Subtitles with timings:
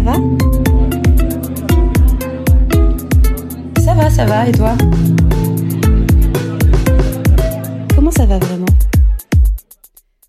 [0.00, 0.14] ça va
[3.82, 4.74] Ça va, ça va, et toi
[7.94, 8.66] Comment ça va vraiment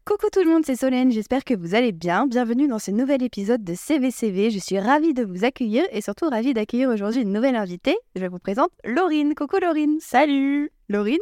[0.06, 2.28] Coucou tout le monde, c'est Solène, j'espère que vous allez bien.
[2.28, 4.52] Bienvenue dans ce nouvel épisode de CVCV.
[4.52, 7.96] Je suis ravie de vous accueillir et surtout ravie d'accueillir aujourd'hui une nouvelle invitée.
[8.16, 9.36] Je vous présente Laurine.
[9.36, 10.00] Coucou Laurine.
[10.02, 11.18] Salut Laurine,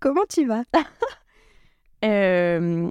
[0.00, 0.64] comment tu vas?
[2.04, 2.88] Euh,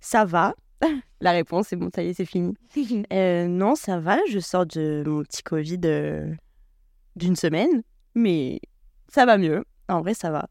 [0.00, 0.56] Ça va.
[1.20, 2.54] La réponse, c'est bon, ça y est, c'est fini.
[3.12, 4.18] Euh, non, ça va.
[4.28, 6.34] Je sors de mon petit Covid euh,
[7.16, 7.82] d'une semaine,
[8.14, 8.60] mais
[9.08, 9.64] ça va mieux.
[9.88, 10.48] En vrai, ça va.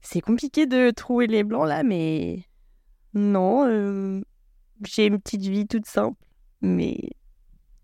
[0.00, 2.44] C'est compliqué de trouver les blancs là, mais
[3.14, 4.20] non, euh,
[4.84, 6.18] j'ai une petite vie toute simple,
[6.60, 6.98] mais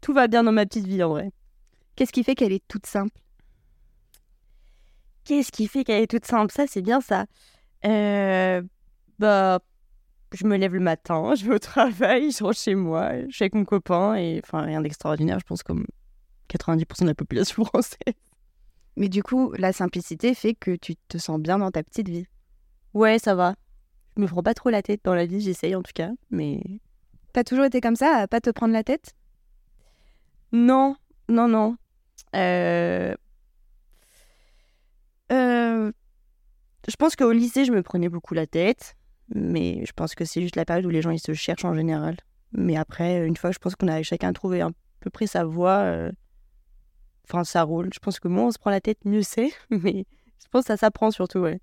[0.01, 1.31] tout va bien dans ma petite vie en vrai.
[1.97, 3.17] Qu'est-ce qui fait qu'elle est toute simple?
[5.25, 6.53] Qu'est-ce qui fait qu'elle est toute simple?
[6.53, 7.27] Ça, c'est bien ça.
[7.85, 8.63] Euh,
[9.19, 9.61] bah,
[10.33, 13.45] je me lève le matin, je vais au travail, je rentre chez moi, je suis
[13.45, 15.87] avec mon copain, et enfin, rien d'extraordinaire, je pense, comme
[16.51, 18.15] 90% de la population française.
[18.97, 22.27] Mais du coup, la simplicité fait que tu te sens bien dans ta petite vie.
[22.95, 23.55] Ouais, ça va.
[24.17, 26.61] Je me prends pas trop la tête dans la vie, j'essaye en tout cas, mais.
[27.33, 29.15] T'as toujours été comme ça, à pas te prendre la tête?
[30.51, 30.97] Non,
[31.29, 31.77] non, non.
[32.35, 33.15] Euh...
[35.31, 35.93] Euh...
[36.89, 38.97] Je pense qu'au lycée, je me prenais beaucoup la tête,
[39.35, 41.75] mais je pense que c'est juste la période où les gens ils se cherchent en
[41.75, 42.17] général.
[42.53, 45.81] Mais après, une fois, je pense qu'on a chacun trouvé à peu près sa voie.
[45.81, 46.11] euh,
[47.25, 47.91] Enfin, ça roule.
[47.93, 49.51] Je pense que moins on se prend la tête, mieux c'est.
[49.71, 50.07] Mais
[50.43, 51.61] je pense que ça s'apprend surtout, ouais.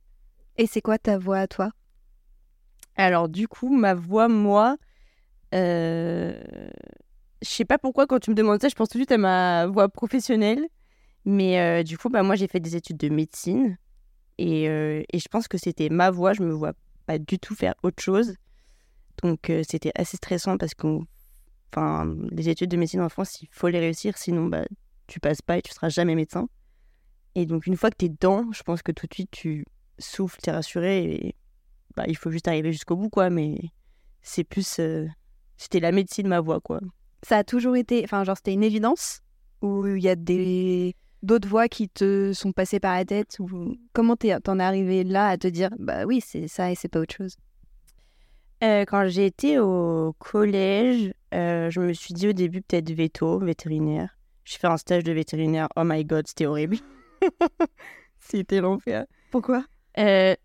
[0.58, 1.72] Et c'est quoi ta voix à toi?
[2.96, 4.78] Alors, du coup, ma voix, moi,
[5.54, 6.40] euh...
[7.42, 9.18] je sais pas pourquoi, quand tu me demandes ça, je pense tout de suite à
[9.18, 10.68] ma voix professionnelle.
[11.26, 13.78] Mais euh, du coup, bah, moi, j'ai fait des études de médecine.
[14.38, 16.34] Et, euh, et je pense que c'était ma voix.
[16.34, 16.74] Je me vois
[17.06, 18.36] pas du tout faire autre chose.
[19.23, 21.00] Donc, euh, c'était assez stressant parce que
[22.31, 24.17] les études de médecine en France, il faut les réussir.
[24.17, 24.64] Sinon, bah,
[25.08, 26.47] tu passes pas et tu seras jamais médecin.
[27.35, 29.66] Et donc, une fois que tu es dedans, je pense que tout de suite, tu
[30.00, 31.03] souffles, tu es rassuré.
[31.03, 31.35] Et
[31.96, 33.30] bah, il faut juste arriver jusqu'au bout, quoi.
[33.30, 33.59] Mais
[34.22, 34.80] c'est plus.
[34.80, 35.06] euh,
[35.57, 36.80] C'était la médecine, ma voix, quoi.
[37.24, 39.22] Ça a toujours été, enfin, genre, c'était une évidence
[39.62, 43.75] Ou il y a des d'autres voix qui te sont passées par la tête ou
[43.94, 47.00] comment t'en es arrivé là à te dire bah oui c'est ça et c'est pas
[47.00, 47.36] autre chose?
[48.63, 54.18] Euh, quand été au collège, euh, je me suis dit au début peut-être veto, vétérinaire.
[54.46, 55.68] J'ai fait un stage de vétérinaire.
[55.75, 56.78] Oh my god, c'était horrible.
[58.19, 59.06] c'était l'enfer.
[59.31, 59.66] Pourquoi?
[59.97, 60.36] Euh,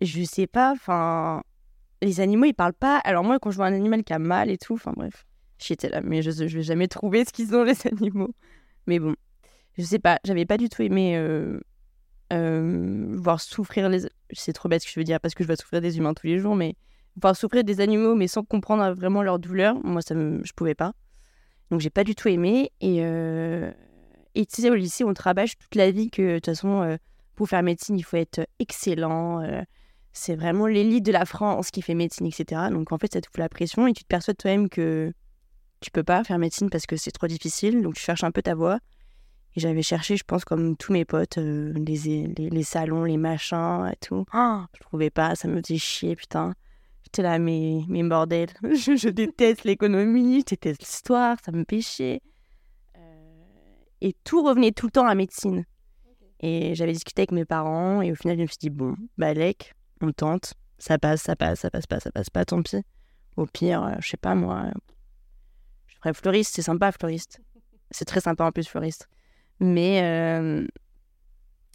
[0.00, 1.42] je sais pas, enfin,
[2.00, 2.98] les animaux ils parlent pas.
[2.98, 5.26] Alors moi, quand je vois un animal qui a mal et tout, enfin bref,
[5.58, 8.34] j'étais là, mais je, je vais jamais trouver ce qu'ils ont les animaux.
[8.86, 9.14] Mais bon,
[9.78, 11.60] je sais pas, j'avais pas du tout aimé euh,
[12.32, 14.06] euh, voir souffrir les.
[14.32, 16.14] C'est trop bête ce que je veux dire parce que je vois souffrir des humains
[16.14, 16.74] tous les jours, mais
[17.20, 20.74] voir souffrir des animaux mais sans comprendre vraiment leur douleur, moi ça me, je pouvais
[20.74, 20.92] pas.
[21.70, 23.70] Donc j'ai pas du tout aimé et euh,
[24.34, 26.96] tu sais au lycée on te rabâche toute la vie que de toute façon euh,
[27.34, 29.40] pour faire médecine, il faut être excellent.
[29.42, 29.62] euh,
[30.12, 32.68] c'est vraiment l'élite de la France qui fait médecine, etc.
[32.70, 35.12] Donc en fait, ça te fout la pression et tu te persuades toi-même que
[35.80, 37.82] tu peux pas faire médecine parce que c'est trop difficile.
[37.82, 38.78] Donc tu cherches un peu ta voie.
[39.54, 43.18] Et j'avais cherché, je pense, comme tous mes potes, euh, les, les, les salons, les
[43.18, 44.24] machins et tout.
[44.32, 46.54] Ah, je trouvais pas, ça me faisait chier, putain.
[47.04, 52.22] J'étais là, mais, mais bordel, je, je déteste l'économie, je déteste l'histoire, ça me chier.
[52.96, 53.00] Euh,
[54.00, 55.64] Et tout revenait tout le temps à médecine.
[56.40, 59.34] Et j'avais discuté avec mes parents et au final, je me suis dit, bon, bah,
[59.34, 60.54] lec, on tente.
[60.78, 62.82] Ça passe, ça passe, ça passe pas, ça passe pas, tant pis.
[63.36, 64.72] Au pire, euh, je sais pas, moi, euh,
[65.86, 67.40] je ferais fleuriste, c'est sympa, fleuriste.
[67.90, 69.08] C'est très sympa en plus, fleuriste.
[69.62, 70.66] Mais, euh,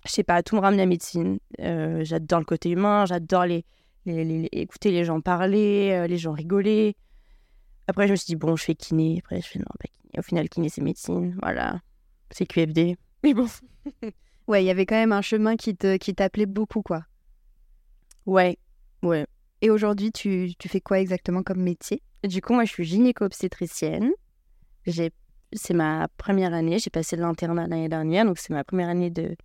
[0.06, 1.40] je sais pas, tout me ramène à la médecine.
[1.60, 3.66] Euh, j'adore le côté humain, j'adore les,
[4.06, 6.96] les- les- les- écouter les gens parler, euh, les gens rigoler.
[7.88, 9.20] Après, je me suis dit, bon, je fais kiné.
[9.24, 10.20] Après, je fais non, pas kiné.
[10.20, 11.38] Au final, kiné, c'est médecine.
[11.42, 11.80] Voilà.
[12.30, 12.98] C'est QFD.
[13.24, 13.48] Mais bon.
[14.48, 17.04] ouais il y avait quand même un chemin qui te qui t'appelait beaucoup quoi
[18.26, 18.58] Ouais.
[19.04, 19.26] Ouais.
[19.62, 22.02] et aujourd'hui tu, tu fais quoi exactement comme métier?
[22.28, 24.12] Du coup, moi, je suis gynéco-obstétricienne.
[24.86, 25.12] J'ai...
[25.54, 26.80] C'est ma première année.
[26.80, 29.36] J'ai passé l'internat l'année dernière, donc c'est ma première année de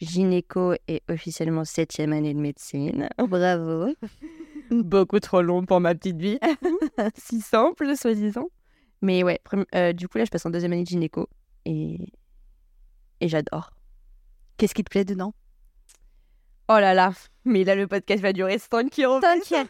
[0.00, 3.08] gynéco et officiellement septième année de médecine.
[3.18, 3.92] bravo
[4.70, 6.38] Beaucoup trop long pour ma petite vie.
[7.16, 8.48] si simple, soi-disant.
[9.02, 9.40] Mais ouais,
[9.74, 11.28] euh, du coup, là, je passe en deuxième année de gynéco
[11.64, 12.12] et,
[13.20, 13.70] et j'adore.
[14.56, 15.34] qu'est-ce qui te plaît dedans?
[16.68, 17.12] Oh là là,
[17.44, 19.20] mais là, le podcast va durer 5 euros.
[19.20, 19.68] t'inquiète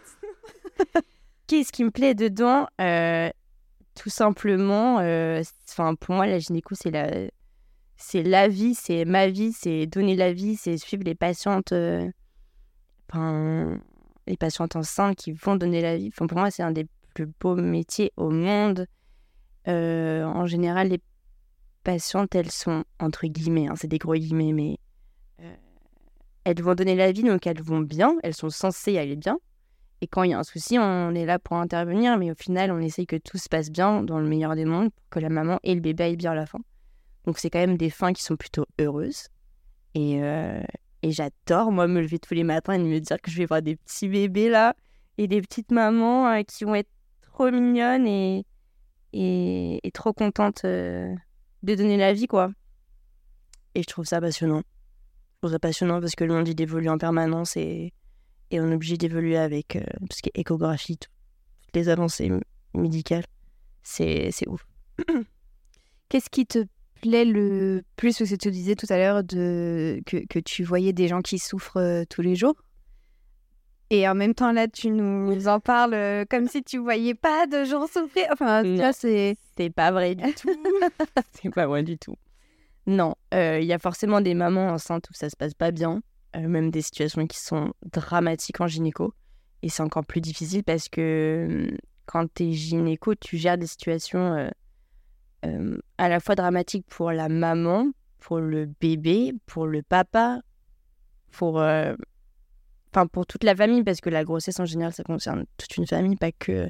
[1.47, 2.69] Qu'est-ce qui me plaît dedans?
[2.81, 3.31] Euh,
[3.94, 7.11] Tout simplement, euh, enfin pour moi, la gynéco, c'est la,
[8.15, 12.11] la vie, c'est ma vie, c'est donner la vie, c'est suivre les patientes, euh,
[14.27, 16.11] les patientes enceintes qui vont donner la vie.
[16.11, 18.87] Pour moi, c'est un des plus beaux métiers au monde.
[19.69, 21.00] euh, en général, les
[21.85, 24.79] patientes, elles sont entre guillemets, hein, c'est des gros guillemets, mais
[26.45, 29.38] elles vont donner la vie, donc elles vont bien, elles sont censées aller bien.
[30.02, 32.72] Et quand il y a un souci, on est là pour intervenir, mais au final,
[32.72, 35.28] on essaye que tout se passe bien dans le meilleur des mondes pour que la
[35.28, 36.58] maman et le bébé aillent bien à la fin.
[37.25, 39.28] Donc c'est quand même des fins qui sont plutôt heureuses.
[39.94, 40.60] Et, euh,
[41.02, 43.62] et j'adore, moi, me lever tous les matins et me dire que je vais voir
[43.62, 44.75] des petits bébés là
[45.19, 46.90] et des petites mamans euh, qui vont être
[47.20, 48.44] trop mignonnes et,
[49.12, 51.14] et, trop contentes euh,
[51.62, 52.50] de donner la vie, quoi.
[53.76, 54.62] Et je trouve ça passionnant.
[54.64, 57.93] Je trouve ça passionnant parce que le monde, il évolue en permanence et,
[58.52, 61.08] et on est obligé d'évoluer avec euh, tout ce qui est échographie, tout-
[61.64, 62.31] toutes les avancées
[62.75, 63.25] médicales.
[63.82, 64.64] C'est c'est ouf.
[66.08, 66.64] Qu'est-ce qui te
[67.00, 70.00] plaît le plus Parce que tu disais tout à l'heure de...
[70.06, 72.54] que, que tu voyais des gens qui souffrent euh, tous les jours.
[73.90, 77.46] Et en même temps, là, tu nous en parles euh, comme si tu voyais pas
[77.46, 78.26] de gens souffrir.
[78.32, 79.37] Enfin, tu vois, c'est...
[79.56, 80.49] C'est pas vrai du tout.
[81.43, 82.16] c'est pas vrai du tout.
[82.87, 86.02] Non, euh, il y a forcément des mamans enceintes où ça se passe pas bien,
[86.37, 89.14] euh, même des situations qui sont dramatiques en gynéco.
[89.62, 91.76] Et c'est encore plus difficile parce que hum,
[92.06, 94.50] quand tu es gynéco, tu gères des situations euh,
[95.44, 100.40] euh, à la fois dramatiques pour la maman, pour le bébé, pour le papa,
[101.31, 101.94] pour, euh,
[103.12, 106.17] pour toute la famille, parce que la grossesse en général, ça concerne toute une famille,
[106.17, 106.69] pas que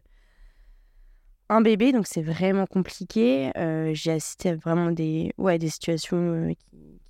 [1.48, 3.50] un bébé, donc c'est vraiment compliqué.
[3.92, 7.01] J'ai assisté à vraiment des, ouais, des situations qui,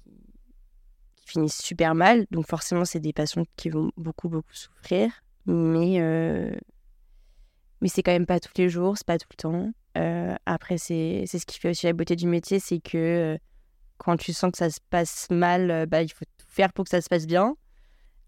[1.24, 2.26] qui- finissent super mal.
[2.30, 5.10] Donc forcément, c'est des patients qui vont beaucoup, beaucoup souffrir.
[5.46, 6.54] Mais, euh,
[7.80, 9.72] mais c'est quand même pas tous les jours, c'est pas tout le temps.
[9.98, 13.38] Euh, après, c'est ce qui fait aussi la beauté du métier, c'est que euh,
[13.98, 16.90] quand tu sens que ça se passe mal, bah, il faut tout faire pour que
[16.90, 17.56] ça se passe bien.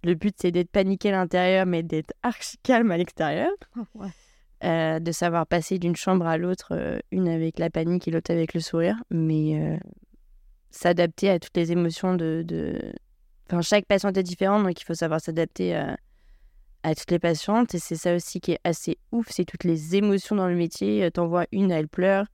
[0.03, 3.51] Le but, c'est d'être paniqué à l'intérieur, mais d'être archi calme à l'extérieur.
[4.63, 8.55] Euh, de savoir passer d'une chambre à l'autre, une avec la panique et l'autre avec
[8.55, 9.79] le sourire, mais
[10.75, 12.93] s'adapter à toutes les émotions de, de...
[13.47, 15.97] Enfin, chaque patiente est différente, donc il faut savoir s'adapter à,
[16.83, 19.95] à toutes les patientes, et c'est ça aussi qui est assez ouf, c'est toutes les
[19.97, 21.05] émotions dans le métier.
[21.05, 22.27] Euh, T'en vois une, elle pleure,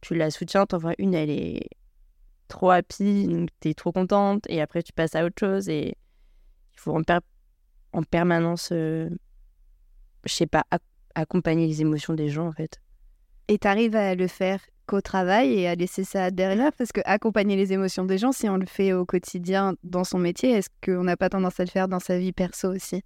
[0.00, 1.68] tu la soutiens, t'en vois une, elle est
[2.48, 5.96] trop happy, donc t'es trop contente, et après tu passes à autre chose, et
[6.74, 7.18] il faut en, per-
[7.92, 9.08] en permanence, euh,
[10.24, 10.80] je sais pas, ac-
[11.14, 12.80] accompagner les émotions des gens en fait.
[13.48, 17.00] Et tu arrives à le faire qu'au travail et à laisser ça derrière Parce que
[17.04, 20.70] accompagner les émotions des gens, si on le fait au quotidien dans son métier, est-ce
[20.84, 23.02] qu'on n'a pas tendance à le faire dans sa vie perso aussi?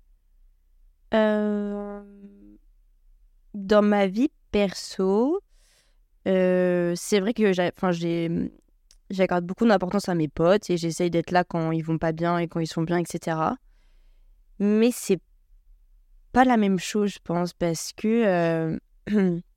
[1.12, 2.00] Euh,
[3.52, 5.40] Dans ma vie perso,
[6.28, 8.50] euh, c'est vrai que j'ai,
[9.10, 12.38] j'accorde beaucoup d'importance à mes potes et j'essaye d'être là quand ils vont pas bien
[12.38, 13.36] et quand ils sont bien, etc.
[14.58, 15.20] Mais c'est
[16.32, 18.78] pas la même chose, je pense, parce que euh,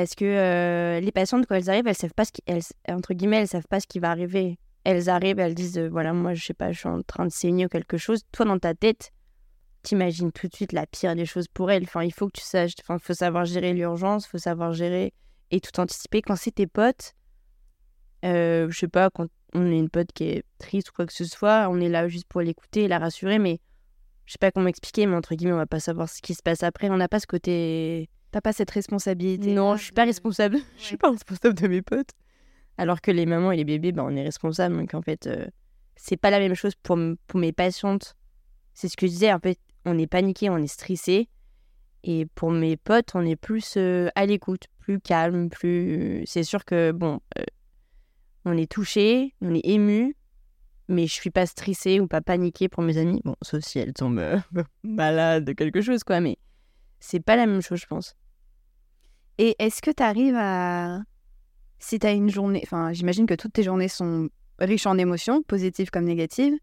[0.00, 2.42] parce que euh, les patientes quand elles arrivent, elles savent pas ce qui,
[2.88, 4.58] entre guillemets, elles savent pas ce qui va arriver.
[4.84, 7.30] Elles arrivent, elles disent euh, voilà, moi je sais pas, je suis en train de
[7.30, 8.22] saigner ou quelque chose.
[8.32, 9.12] Toi dans ta tête,
[9.82, 11.82] t'imagines tout de suite la pire des choses pour elles.
[11.82, 15.12] Enfin, il faut que tu saches, enfin, faut savoir gérer l'urgence, faut savoir gérer
[15.50, 16.22] et tout anticiper.
[16.22, 17.12] Quand c'est tes potes,
[18.24, 21.12] euh, je sais pas, quand on est une pote qui est triste ou quoi que
[21.12, 23.60] ce soit, on est là juste pour l'écouter la rassurer, mais
[24.24, 26.42] je sais pas comment expliquer, mais entre guillemets, on va pas savoir ce qui se
[26.42, 26.88] passe après.
[26.88, 28.08] On n'a pas ce côté.
[28.30, 30.58] T'as pas cette responsabilité Non, je suis pas responsable.
[30.78, 32.10] Je suis pas responsable de mes potes.
[32.78, 34.76] Alors que les mamans et les bébés, bah, on est responsable.
[34.76, 35.46] Donc en fait, euh,
[35.96, 38.14] c'est pas la même chose pour, pour mes patientes.
[38.72, 39.32] C'est ce que je disais.
[39.32, 41.28] En fait, on est paniqué, on est stressé.
[42.02, 46.22] Et pour mes potes, on est plus euh, à l'écoute, plus calme, plus.
[46.26, 47.44] C'est sûr que bon, euh,
[48.44, 50.16] on est touché, on est ému,
[50.88, 53.20] mais je suis pas stressée ou pas paniquée pour mes amis.
[53.24, 54.38] Bon, sauf si elles tombent euh,
[54.82, 56.20] malades de quelque chose, quoi.
[56.20, 56.38] Mais
[57.00, 58.14] c'est pas la même chose, je pense.
[59.38, 61.00] Et est-ce que tu arrives à.
[61.78, 62.60] Si tu as une journée.
[62.62, 64.28] Enfin, j'imagine que toutes tes journées sont
[64.58, 66.54] riches en émotions, positives comme négatives.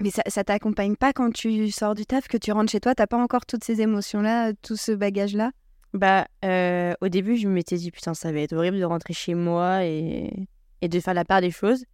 [0.00, 2.94] Mais ça, ça t'accompagne pas quand tu sors du taf, que tu rentres chez toi,
[2.94, 5.52] t'as pas encore toutes ces émotions-là, tout ce bagage-là?
[5.94, 9.34] Bah, euh, au début, je m'étais dit, putain, ça va être horrible de rentrer chez
[9.34, 10.48] moi et,
[10.82, 11.84] et de faire la part des choses.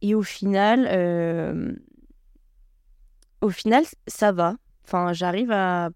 [0.00, 1.74] Et au final, euh,
[3.40, 4.56] au final, ça va.
[4.84, 5.90] Enfin, j'arrive à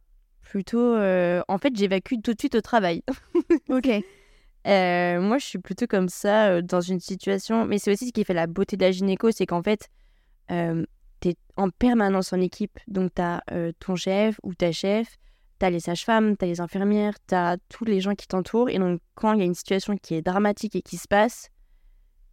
[0.50, 0.94] plutôt.
[0.96, 3.02] euh, En fait, j'évacue tout de suite au travail.
[3.68, 3.88] Ok.
[4.66, 7.64] Euh, moi, je suis plutôt comme ça euh, dans une situation.
[7.64, 9.88] Mais c'est aussi ce qui fait la beauté de la gynéco, c'est qu'en fait,
[10.48, 12.78] tu es en permanence en équipe.
[12.88, 13.42] Donc, tu as
[13.78, 15.16] ton chef ou ta chef,
[15.60, 18.70] tu as les sages-femmes, tu as les infirmières, tu as tous les gens qui t'entourent.
[18.70, 21.48] Et donc, quand il y a une situation qui est dramatique et qui se passe,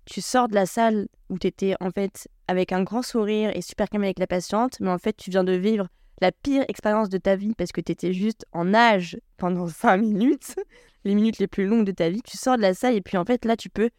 [0.06, 3.62] tu sors de la salle où tu étais en fait avec un grand sourire et
[3.62, 5.88] super calme avec la patiente, mais en fait, tu viens de vivre
[6.22, 9.98] la pire expérience de ta vie parce que tu étais juste en âge pendant 5
[9.98, 10.56] minutes,
[11.04, 13.18] les minutes les plus longues de ta vie, tu sors de la salle et puis
[13.18, 13.90] en fait là tu peux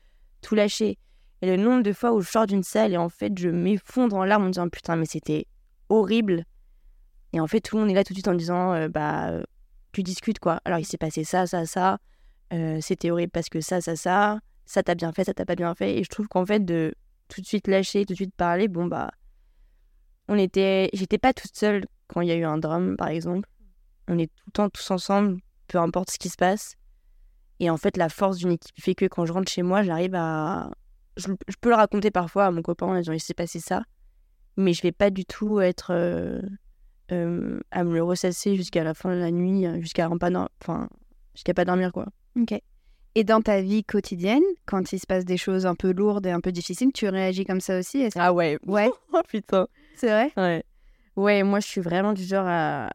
[0.43, 0.99] tout lâcher.
[1.41, 4.17] Et le nombre de fois où je sors d'une salle et en fait je m'effondre
[4.17, 5.47] en larmes en me disant putain mais c'était
[5.89, 6.45] horrible.
[7.33, 9.41] Et en fait tout le monde est là tout de suite en disant euh, bah
[9.93, 10.61] tu discutes quoi.
[10.65, 11.99] Alors il s'est passé ça, ça, ça,
[12.53, 15.55] euh, c'était horrible parce que ça, ça, ça, ça t'a bien fait, ça t'a pas
[15.55, 15.99] bien fait.
[15.99, 16.95] Et je trouve qu'en fait de
[17.29, 19.11] tout de suite lâcher, tout de suite parler, bon bah
[20.29, 23.49] on était, j'étais pas toute seule quand il y a eu un drame, par exemple.
[24.09, 25.38] On est tout le temps tous ensemble,
[25.69, 26.75] peu importe ce qui se passe.
[27.61, 30.15] Et en fait, la force d'une équipe fait que quand je rentre chez moi, j'arrive
[30.15, 30.71] à.
[31.17, 31.27] Je,
[31.61, 33.83] peux le raconter parfois à mon copain en disant il s'est passé ça,
[34.57, 35.93] mais je vais pas du tout être.
[35.93, 36.41] Euh,
[37.11, 40.31] euh, à me le ressasser jusqu'à la fin de la nuit, jusqu'à pas,
[40.62, 40.88] enfin,
[41.35, 42.07] jusqu'à pas dormir, quoi.
[42.38, 42.61] Ok.
[43.15, 46.31] Et dans ta vie quotidienne, quand il se passe des choses un peu lourdes et
[46.31, 48.59] un peu difficiles, tu réagis comme ça aussi Ah ouais.
[48.67, 48.91] Ouais.
[49.12, 49.67] oh putain.
[49.97, 50.33] C'est vrai?
[50.37, 50.62] Ouais.
[51.19, 52.91] Ouais, moi je suis vraiment du genre à.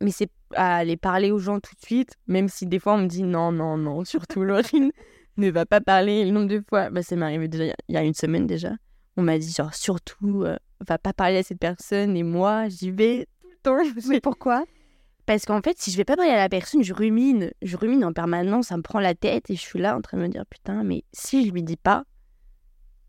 [0.00, 2.98] Mais c'est à aller parler aux gens tout de suite, même si des fois on
[2.98, 4.92] me dit non, non, non, surtout Laurine,
[5.38, 6.24] ne va pas parler.
[6.24, 8.74] Le nombre de fois, bah, ça m'est arrivé déjà il y a une semaine déjà.
[9.16, 12.92] On m'a dit genre surtout, euh, va pas parler à cette personne et moi j'y
[12.92, 13.98] vais tout le temps.
[14.08, 14.64] Mais pourquoi?
[15.26, 18.04] Parce qu'en fait, si je vais pas parler à la personne, je rumine, je rumine
[18.04, 20.28] en permanence, ça me prend la tête et je suis là en train de me
[20.28, 22.04] dire putain, mais si je lui dis pas,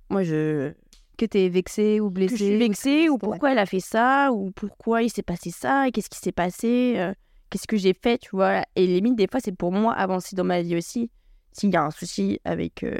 [0.09, 0.73] moi je
[1.19, 2.33] que tu es vexée ou blessée.
[2.33, 5.51] Que je suis vexée ou pourquoi elle a fait ça ou pourquoi il s'est passé
[5.51, 7.13] ça et qu'est-ce qui s'est passé, euh,
[7.49, 8.63] qu'est-ce que j'ai fait, tu vois?
[8.75, 11.11] Et limite, des fois, c'est pour moi avancer dans ma vie aussi.
[11.51, 12.97] S'il y a un souci avec euh,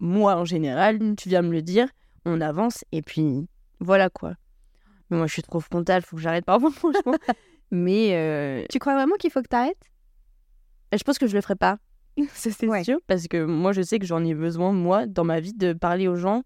[0.00, 1.88] moi en général, tu viens me le dire,
[2.24, 3.46] on avance et puis
[3.78, 4.34] voilà quoi.
[5.10, 7.14] Mais moi, je suis trop frontale, faut que j'arrête parfois, franchement.
[7.70, 8.14] Mais.
[8.14, 9.82] Euh, tu crois vraiment qu'il faut que tu arrêtes
[10.92, 11.78] Je pense que je le ferai pas.
[12.34, 12.50] c'est
[12.82, 12.98] sûr.
[13.06, 16.08] Parce que moi, je sais que j'en ai besoin, moi, dans ma vie, de parler
[16.08, 16.42] aux gens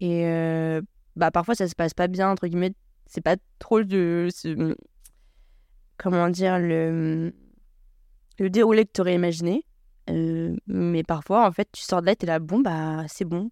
[0.00, 0.80] et euh,
[1.16, 2.74] bah, parfois, ça se passe pas bien, entre guillemets.
[3.06, 4.28] C'est pas trop de.
[5.96, 7.32] comment dire Le,
[8.38, 9.64] le déroulé que tu aurais imaginé.
[10.10, 13.24] Euh, mais parfois, en fait, tu sors de là et t'es là, bon, bah, c'est
[13.24, 13.50] bon.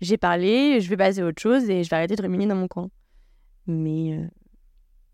[0.00, 2.56] J'ai parlé, je vais passer à autre chose et je vais arrêter de ruminer dans
[2.56, 2.88] mon coin.
[3.66, 4.16] Mais.
[4.16, 4.26] Euh,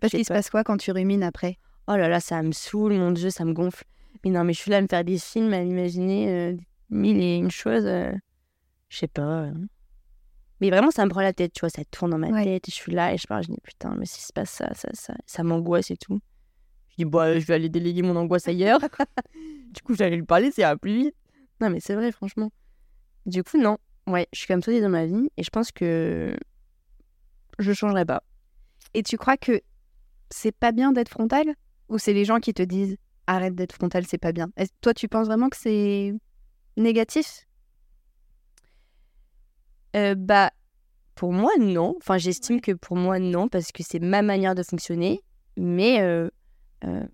[0.01, 1.59] Parce qu'il se passe quoi quand tu rumines après?
[1.89, 3.85] Oh là là, ça me saoule, mon Dieu, ça me gonfle.
[4.25, 6.57] Mais non, mais je suis là à me faire des films, à m'imaginer
[6.91, 7.85] mille et une choses.
[7.85, 9.51] je sais pas.
[10.61, 12.69] Mais vraiment, ça me prend la tête, tu vois, ça tourne dans ma tête.
[12.69, 14.73] Et je suis là et je parle, je dis putain, mais si se passe ça,
[14.75, 16.21] ça, ça, ça m'angoisse et tout.
[16.91, 18.81] Je dis, bah, je vais aller déléguer mon angoisse ailleurs.
[19.73, 21.15] du coup, j'allais lui parler, ça ira plus vite.
[21.61, 22.51] Non, mais c'est vrai, franchement.
[23.27, 23.79] Du coup, non.
[24.07, 26.35] Ouais, je suis comme ça dans ma vie et je pense que
[27.59, 28.23] je changerai pas.
[28.95, 29.61] Et tu crois que
[30.31, 31.55] c'est pas bien d'être frontal
[31.89, 32.97] Ou c'est les gens qui te disent
[33.27, 34.51] arrête d'être frontal, c'est pas bien?
[34.81, 36.15] Toi, tu penses vraiment que c'est
[36.77, 37.48] négatif?
[39.97, 40.51] Euh, bah,
[41.15, 41.95] pour moi, non.
[41.99, 45.21] Enfin, j'estime que pour moi, non, parce que c'est ma manière de fonctionner.
[45.57, 46.29] Mais euh,
[46.85, 47.05] euh,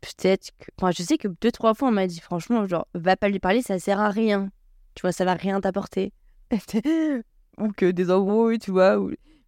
[0.00, 0.66] peut-être que.
[0.76, 3.38] Enfin, je sais que deux, trois fois, on m'a dit, franchement, genre, va pas lui
[3.38, 4.50] parler, ça sert à rien.
[4.94, 6.12] Tu vois, ça va rien t'apporter.
[7.58, 8.96] ou que des embrouilles, tu vois.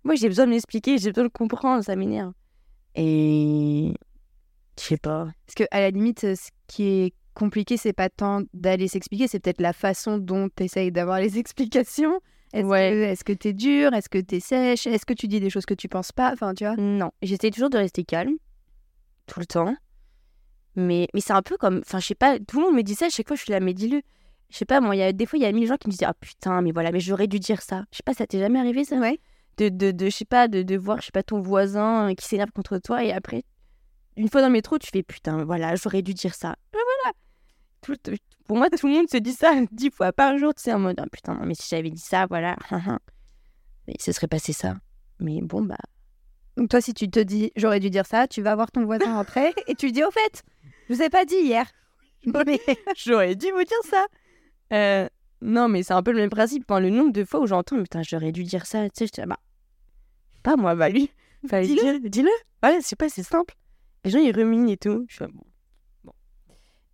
[0.05, 2.33] Moi, j'ai besoin de m'expliquer, j'ai besoin de comprendre, ça m'énerve.
[2.95, 3.93] Et.
[4.79, 5.29] Je sais pas.
[5.47, 9.41] Parce que, à la limite, ce qui est compliqué, c'est pas tant d'aller s'expliquer, c'est
[9.41, 12.21] peut-être la façon dont tu essayes d'avoir les explications.
[12.53, 13.95] Est-ce que tu es dur?
[13.95, 14.87] Est-ce que tu es sèche?
[14.87, 16.33] Est-ce que tu dis des choses que tu penses pas?
[16.33, 16.77] Enfin, tu vois?
[16.77, 18.35] Non, j'essaie toujours de rester calme,
[19.27, 19.75] tout le temps.
[20.77, 21.79] Mais, mais c'est un peu comme.
[21.79, 23.53] Enfin, je sais pas, tout le monde me dit ça, à chaque fois je suis
[23.53, 24.03] là, mais dis-le.
[24.51, 25.93] Je sais pas, moi, y a, des fois, il y a mille gens qui me
[25.93, 27.85] disent Ah putain, mais voilà, mais j'aurais dû dire ça.
[27.93, 28.97] Je sais pas, ça t'est jamais arrivé ça?
[28.99, 29.19] Ouais.
[29.57, 32.27] De, de, de je sais pas, de, de voir, je sais pas, ton voisin qui
[32.27, 33.45] s'énerve contre toi et après,
[34.17, 36.57] une fois dans le métro, tu fais Putain, voilà, j'aurais dû dire ça
[38.51, 40.55] pour moi, tout le monde se dit ça dix fois par jour.
[40.55, 42.57] Tu sais, en mode, oh, putain, mais si j'avais dit ça, voilà.
[43.87, 44.75] mais ce serait passé ça.
[45.21, 45.77] Mais bon, bah.
[46.57, 49.19] Donc, toi, si tu te dis, j'aurais dû dire ça, tu vas voir ton voisin
[49.21, 50.43] après et tu lui dis, au fait,
[50.89, 51.67] je vous ai pas dit hier.
[52.47, 52.61] Mais
[52.97, 54.07] j'aurais dû vous dire ça.
[54.73, 55.09] Euh,
[55.41, 56.65] non, mais c'est un peu le même principe.
[56.69, 58.85] le nombre de fois où j'entends, putain, j'aurais dû dire ça.
[58.91, 59.39] Tu sais, je dis, bah,
[60.43, 61.11] pas moi, bah lui.
[61.45, 62.09] Dis-le.
[62.09, 62.31] Dis-le.
[62.63, 63.55] Voilà, c'est pas, c'est simple.
[64.05, 65.07] Les gens, ils ruminent et tout.
[65.09, 65.45] Je suis bon,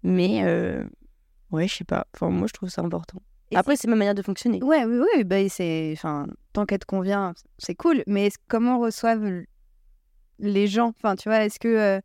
[0.06, 0.84] mais euh,
[1.50, 2.06] ouais, je sais pas.
[2.14, 3.20] Enfin, moi, je trouve ça important.
[3.54, 4.62] Après, c'est ma manière de fonctionner.
[4.62, 5.24] Ouais, oui, oui.
[5.24, 8.04] Bah, c'est, enfin, tant qu'elle te convient, c'est cool.
[8.06, 9.42] Mais comment reçoivent
[10.38, 10.92] les gens?
[10.96, 12.00] Enfin, tu vois, est-ce que, euh,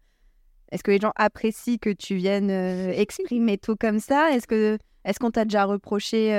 [0.72, 4.32] est-ce que les gens apprécient que tu viennes euh, exprimer tout comme ça?
[4.32, 6.32] Est-ce que, est-ce qu'on t'a déjà reproché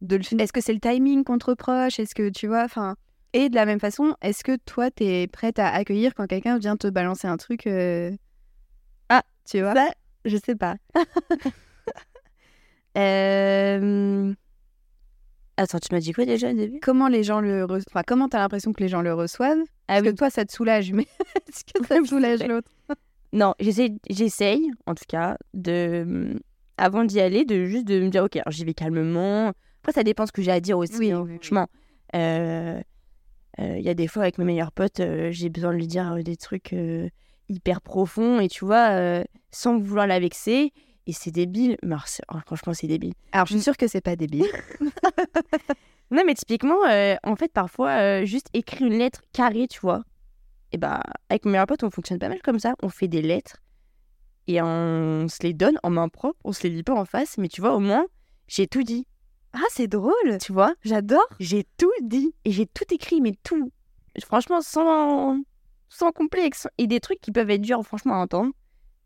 [0.00, 1.98] de le Est-ce que c'est le timing qu'on te reproche?
[1.98, 2.96] Est-ce que tu vois, enfin.
[3.34, 6.56] Et de la même façon, est-ce que toi, tu es prête à accueillir quand quelqu'un
[6.56, 7.68] vient te balancer un truc
[9.10, 9.74] Ah, tu vois?
[10.28, 10.76] Je sais pas.
[12.96, 14.32] euh...
[15.56, 16.78] Attends, tu m'as dit quoi déjà au début?
[16.80, 19.58] Comment les gens le, enfin, comment t'as l'impression que les gens le reçoivent?
[19.88, 20.08] Ah Parce oui.
[20.10, 21.02] que toi, ça te soulage, mais
[21.48, 22.70] est-ce que ça c'est soulage l'autre?
[23.32, 26.36] Non, j'essaye, en tout cas, de
[26.76, 29.52] avant d'y aller, de juste de me dire, ok, j'y vais calmement.
[29.82, 30.96] Après, ça dépend ce que j'ai à dire aussi.
[30.98, 31.66] Oui, hein, oui, franchement,
[32.14, 32.80] Euh,
[33.60, 35.88] euh, il y a des fois avec mes meilleurs potes, euh, j'ai besoin de lui
[35.88, 36.74] dire des trucs
[37.48, 40.72] hyper profonds et tu vois, euh, sans vouloir la vexer.
[41.06, 41.78] Et c'est débile.
[41.82, 43.14] Mais alors, oh, franchement, c'est débile.
[43.32, 44.46] Alors, je suis sûre que c'est pas débile.
[46.10, 50.02] Non, mais typiquement, euh, en fait, parfois, euh, juste écrire une lettre carrée, tu vois.
[50.72, 52.74] Et bah, avec mes meilleurs potes, on fonctionne pas mal comme ça.
[52.82, 53.58] On fait des lettres
[54.46, 56.38] et on se les donne en main propre.
[56.44, 58.06] On se les lit pas en face, mais tu vois, au moins,
[58.46, 59.06] j'ai tout dit.
[59.52, 60.38] Ah, c'est drôle.
[60.40, 61.26] Tu vois, J'adore.
[61.40, 63.70] j'ai tout dit et j'ai tout écrit, mais tout.
[64.24, 65.42] Franchement, sans,
[65.88, 66.66] sans complexe.
[66.78, 68.52] Et des trucs qui peuvent être durs, franchement, à entendre.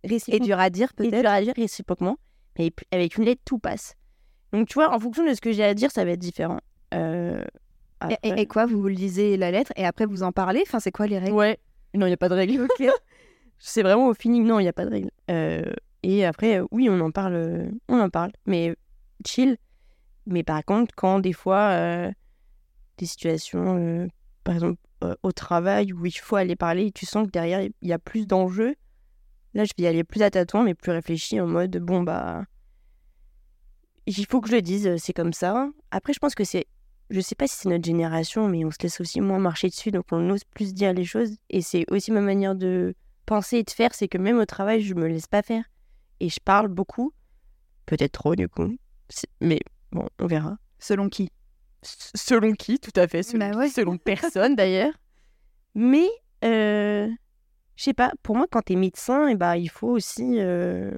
[0.04, 0.46] Et Réciproquement.
[0.46, 1.20] dur à dire, Et peut-être.
[1.22, 2.16] dur à dire réciproquement.
[2.58, 3.94] Mais avec une lettre, tout passe.
[4.52, 6.58] Donc, tu vois, en fonction de ce que j'ai à dire, ça va être différent.
[6.92, 7.42] Euh,
[8.10, 10.62] Et, et- après- et quoi, vous lisez la lettre et après vous en parlez?
[10.66, 11.32] Enfin, c'est quoi les règles?
[11.36, 11.58] Ouais.
[11.94, 12.66] Non, il n'y a pas de règle.
[13.58, 14.44] C'est vraiment au feeling.
[14.44, 15.10] Non, il n'y a pas de règle.
[15.30, 15.72] Euh,
[16.02, 17.70] et après, euh, oui, on en parle.
[17.88, 18.32] On en parle.
[18.46, 18.74] Mais
[19.24, 19.56] chill.
[20.26, 22.10] Mais par contre, quand des fois, euh,
[22.98, 24.08] des situations,
[24.44, 27.61] par exemple, euh, au travail, où il faut aller parler et tu sens que derrière,
[27.62, 28.75] il y a plus d'enjeux,
[29.54, 32.44] là, je vais y aller plus à tâtons, mais plus réfléchi en mode, bon, bah.
[34.06, 35.68] Il faut que je le dise, c'est comme ça.
[35.92, 36.66] Après, je pense que c'est
[37.12, 39.90] je sais pas si c'est notre génération, mais on se laisse aussi moins marcher dessus,
[39.90, 41.37] donc on ose plus dire les choses.
[41.50, 42.94] Et c'est aussi ma manière de
[43.26, 45.64] penser et de faire, c'est que même au travail, je me laisse pas faire.
[46.21, 47.12] Et je parle beaucoup,
[47.87, 48.76] peut-être trop du coup,
[49.40, 50.56] mais bon, on verra.
[50.78, 51.30] Selon qui?
[51.82, 53.68] Selon qui, tout à fait, selon, Bah qui, ouais.
[53.68, 54.92] selon personne d'ailleurs.
[55.74, 56.08] Mais,
[56.44, 57.08] euh,
[57.76, 60.92] je sais pas, pour moi, quand t'es médecin, et bah, il faut aussi, euh,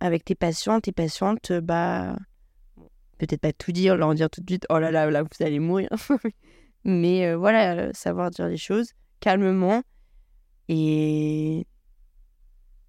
[0.00, 2.16] avec tes patients, tes patientes, euh, bah,
[3.18, 5.60] peut-être pas tout dire, leur dire tout de suite, oh là là, là, vous allez
[5.60, 5.88] mourir.
[6.84, 9.82] Mais euh, voilà, savoir dire les choses calmement
[10.68, 11.60] et...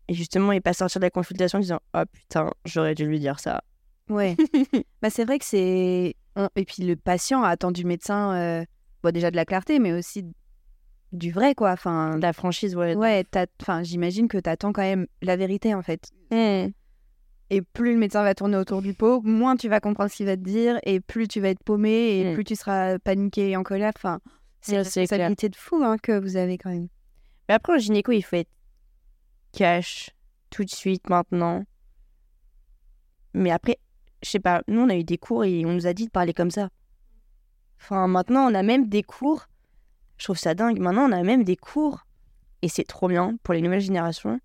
[0.07, 3.19] et justement, et pas sortir de la consultation en disant, oh putain, j'aurais dû lui
[3.19, 3.63] dire ça.
[4.09, 4.35] Ouais.
[5.01, 6.15] bah, c'est vrai que c'est.
[6.35, 8.65] On- Et puis le patient attend du médecin, euh,
[9.03, 10.25] bon, déjà de la clarté, mais aussi
[11.11, 11.71] du vrai, quoi.
[11.71, 12.95] Enfin, La franchise, ouais.
[12.95, 13.23] ouais,
[13.61, 16.09] enfin, j'imagine que t'attends quand même la vérité, en fait.
[16.31, 16.69] Hmm.
[17.49, 20.25] Et plus le médecin va tourner autour du pot, moins tu vas comprendre ce qu'il
[20.25, 22.33] va te dire, et plus tu vas être paumé, et Mm.
[22.33, 23.91] plus tu seras paniqué et en colère.
[23.95, 24.19] Enfin,
[24.61, 26.87] c'est une responsabilité de fou hein, que vous avez quand même.
[27.47, 28.49] Mais après, en gynéco, il faut être
[29.51, 30.09] cash
[30.49, 31.63] tout de suite, maintenant.
[33.35, 33.77] Mais après,
[34.23, 36.11] je sais pas, nous, on a eu des cours et on nous a dit de
[36.11, 36.69] parler comme ça.
[37.79, 39.47] Enfin, maintenant, on a même des cours.
[40.17, 40.79] Je trouve ça dingue.
[40.79, 42.05] Maintenant, on a même des cours,
[42.61, 44.39] et c'est trop bien pour les nouvelles générations,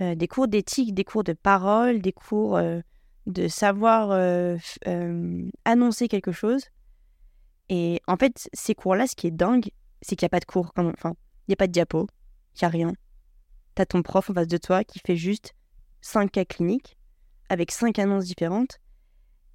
[0.00, 2.80] euh, des cours d'éthique, des cours de parole, des cours euh,
[3.26, 4.58] de savoir euh,
[5.64, 6.64] annoncer quelque chose.
[7.70, 9.70] Et en fait, ces cours-là, ce qui est dingue,
[10.02, 10.72] c'est qu'il n'y a pas de cours.
[10.76, 11.14] Enfin,
[11.46, 12.06] il n'y a pas de diapo,
[12.56, 12.92] il n'y a rien.
[13.74, 15.54] T'as ton prof en face de toi qui fait juste
[16.02, 16.98] 5 cas cliniques
[17.48, 18.78] avec 5 annonces différentes.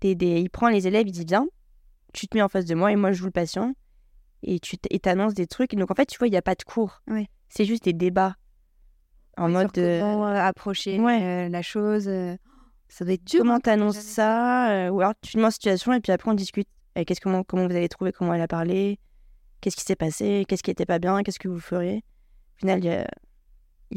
[0.02, 1.48] Des- Il prend les élèves, il dit Viens,
[2.14, 3.74] tu te mets en face de moi et moi je joue le patient.
[4.44, 5.76] Et tu t'annonces des trucs.
[5.76, 7.02] Donc en fait, tu vois, il n'y a pas de cours.
[7.08, 7.28] Ouais.
[7.50, 8.36] C'est juste des débats.
[9.38, 9.78] En mode.
[9.78, 11.24] euh, comment euh, approcher ouais.
[11.24, 12.08] euh, la chose.
[12.08, 12.36] euh,
[12.88, 13.40] Ça doit être dur.
[13.40, 16.30] comment hein, t'annonces ça euh, Ou alors tu te mets en situation et puis après
[16.32, 16.68] on discute.
[16.98, 19.00] Euh, qu'est-ce comment, comment vous avez trouvé Comment elle a parlé?
[19.62, 20.46] Qu'est-ce qui s'est passé?
[20.48, 21.22] Qu'est-ce qui était pas bien?
[21.24, 21.98] Qu'est-ce que vous feriez?
[21.98, 23.02] Au final, il y a,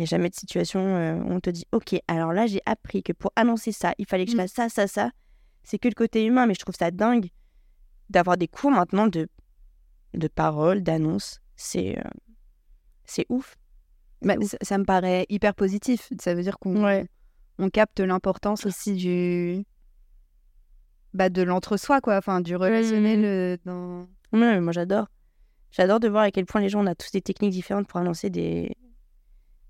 [0.00, 3.12] a jamais de situation euh, où on te dit Ok, alors là, j'ai appris que
[3.12, 4.40] pour annoncer ça, il fallait que je Mm.
[4.40, 5.10] fasse ça, ça, ça.
[5.64, 7.28] C'est que le côté humain, mais je trouve ça dingue
[8.10, 9.28] d'avoir des cours maintenant de,
[10.14, 11.40] de paroles, d'annonces.
[11.56, 12.10] C'est euh,
[13.04, 13.56] c'est ouf.
[14.22, 14.50] Bah, ouf.
[14.50, 16.12] ça, ça me paraît hyper positif.
[16.20, 17.06] Ça veut dire qu'on Ouais.
[17.58, 19.64] on capte l'importance aussi du
[21.14, 22.16] bah, de l'entre-soi, quoi.
[22.16, 24.08] Enfin, du relationnel euh, dans.
[24.32, 25.06] Ouais, moi j'adore.
[25.70, 28.00] J'adore de voir à quel point les gens, on a tous des techniques différentes pour
[28.00, 28.74] annoncer des.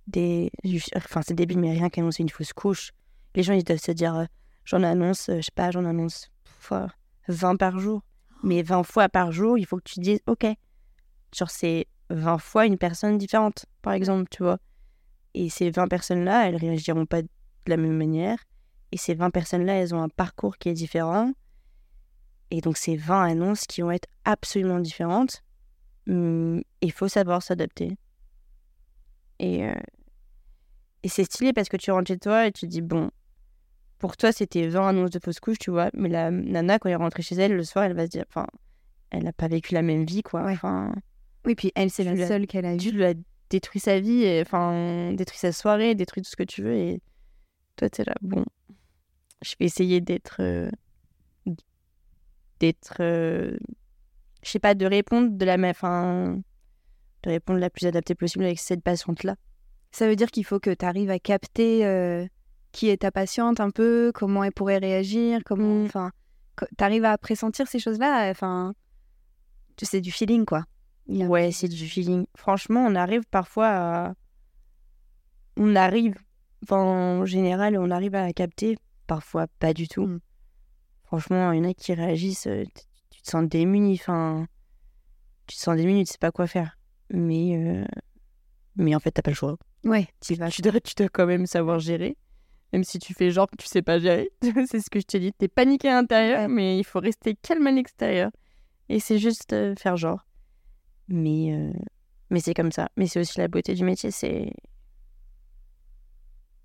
[0.07, 0.51] des...
[0.97, 2.93] Enfin, c'est débile, mais rien qu'annoncer une fausse couche.
[3.35, 4.25] Les gens, ils doivent se dire, euh,
[4.65, 6.89] j'en annonce, euh, je sais pas, j'en annonce fois
[7.29, 8.03] 20 par jour.
[8.43, 10.47] Mais 20 fois par jour, il faut que tu dises, ok.
[11.37, 14.59] Genre, c'est 20 fois une personne différente, par exemple, tu vois.
[15.35, 17.29] Et ces 20 personnes-là, elles réagiront pas de
[17.67, 18.39] la même manière.
[18.91, 21.33] Et ces 20 personnes-là, elles ont un parcours qui est différent.
[22.51, 25.43] Et donc, ces 20 annonces qui vont être absolument différentes.
[26.09, 27.97] Hum, Il faut savoir s'adapter.
[29.39, 29.75] Et, euh,
[31.03, 33.11] et c'est stylé parce que tu rentres chez toi et tu te dis, bon,
[34.03, 35.89] pour toi, c'était 20 annonces de fausse couche, tu vois.
[35.95, 38.25] Mais la nana, quand elle est rentrée chez elle, le soir, elle va se dire,
[38.29, 38.47] enfin,
[39.11, 40.43] elle n'a pas vécu la même vie, quoi.
[40.51, 40.93] Enfin,
[41.47, 42.97] Oui, puis elle, c'est Tu la seule qu'elle a tu vue.
[42.99, 43.15] lui as
[43.49, 46.75] détruit sa vie, et, enfin, détruit sa soirée, détruit tout ce que tu veux.
[46.75, 47.01] Et
[47.77, 48.45] toi, t'es là, bon,
[49.43, 50.37] je vais essayer d'être.
[50.41, 50.69] euh,
[52.61, 52.97] d'être.
[53.01, 53.57] euh,
[54.43, 55.71] je sais pas, de répondre de la même.
[55.71, 56.41] Enfin,
[57.23, 59.37] de répondre la plus adaptée possible avec cette patiente-là.
[59.93, 62.27] Ça veut dire qu'il faut que tu arrives à capter euh,
[62.73, 65.83] qui est ta patiente un peu, comment elle pourrait réagir, comment.
[65.83, 65.87] Mm.
[65.87, 66.11] Enfin,
[66.59, 68.31] tu arrives à pressentir ces choses-là.
[68.31, 68.75] Enfin,
[69.81, 70.65] c'est du feeling, quoi.
[71.07, 72.27] Il y a- Ouais, c'est du feeling.
[72.37, 74.15] Franchement, on arrive parfois à.
[75.57, 76.15] On arrive.
[76.65, 78.77] Enfin, en général, on arrive à la capter.
[79.07, 80.07] Parfois, pas du tout.
[80.07, 80.21] Mm.
[81.05, 82.47] Franchement, il y en a qui réagissent.
[82.47, 82.65] euh,
[83.11, 83.95] Tu te sens démuni.
[84.01, 84.47] Enfin,
[85.47, 86.79] tu te sens démuni, tu sais pas quoi faire.
[87.11, 87.57] Mais.
[87.57, 87.85] euh,
[88.77, 89.59] Mais en fait, t'as pas le choix.
[89.85, 90.49] Ouais, tu vas.
[90.49, 92.17] Tu dois, tu dois quand même savoir gérer.
[92.73, 94.31] Même si tu fais genre que tu sais pas gérer.
[94.67, 95.33] c'est ce que je t'ai dit.
[95.33, 98.31] T'es paniqué à l'intérieur, mais il faut rester calme à l'extérieur.
[98.89, 100.27] Et c'est juste euh, faire genre.
[101.09, 101.73] Mais, euh,
[102.31, 102.89] mais c'est comme ça.
[102.97, 104.11] Mais c'est aussi la beauté du métier.
[104.11, 104.53] C'est.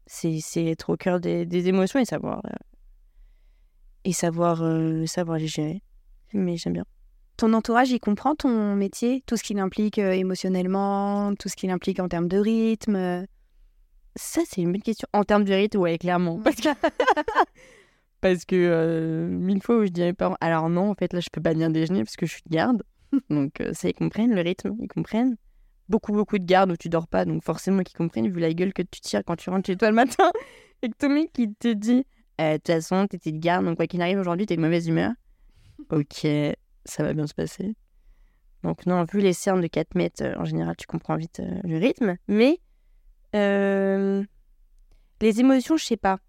[0.05, 2.41] C'est être au cœur des, des émotions et savoir.
[2.45, 2.55] euh,
[4.05, 4.63] Et savoir,
[5.05, 5.81] savoir les gérer.
[6.33, 6.85] Mais j'aime bien.
[7.35, 11.99] Ton entourage, il comprend ton métier, tout ce qu'il implique émotionnellement, tout ce qu'il implique
[11.99, 13.25] en termes de rythme.
[14.17, 15.07] Ça, c'est une bonne question.
[15.13, 16.39] En termes de rythme, ouais, clairement.
[16.39, 16.69] Parce que,
[18.21, 21.29] parce que euh, mille fois où je mes parents, alors non, en fait, là, je
[21.31, 22.83] peux pas bien déjeuner parce que je suis de garde.
[23.29, 25.37] Donc, euh, ça, ils comprennent le rythme, ils comprennent.
[25.87, 28.73] Beaucoup, beaucoup de garde où tu dors pas, donc forcément qu'ils comprennent, vu la gueule
[28.73, 30.31] que tu tires quand tu rentres chez toi le matin.
[30.81, 32.05] Et que ton mec, il te dit,
[32.41, 34.87] Euh, de toute façon, t'étais de garde, donc quoi qu'il arrive aujourd'hui, t'es de mauvaise
[34.89, 35.13] humeur.
[35.89, 36.27] Ok,
[36.83, 37.73] ça va bien se passer.
[38.63, 42.17] Donc, non, vu les cernes de 4 mètres, en général, tu comprends vite le rythme.
[42.27, 42.59] Mais
[43.35, 44.23] euh,
[45.21, 46.19] les émotions, je sais pas.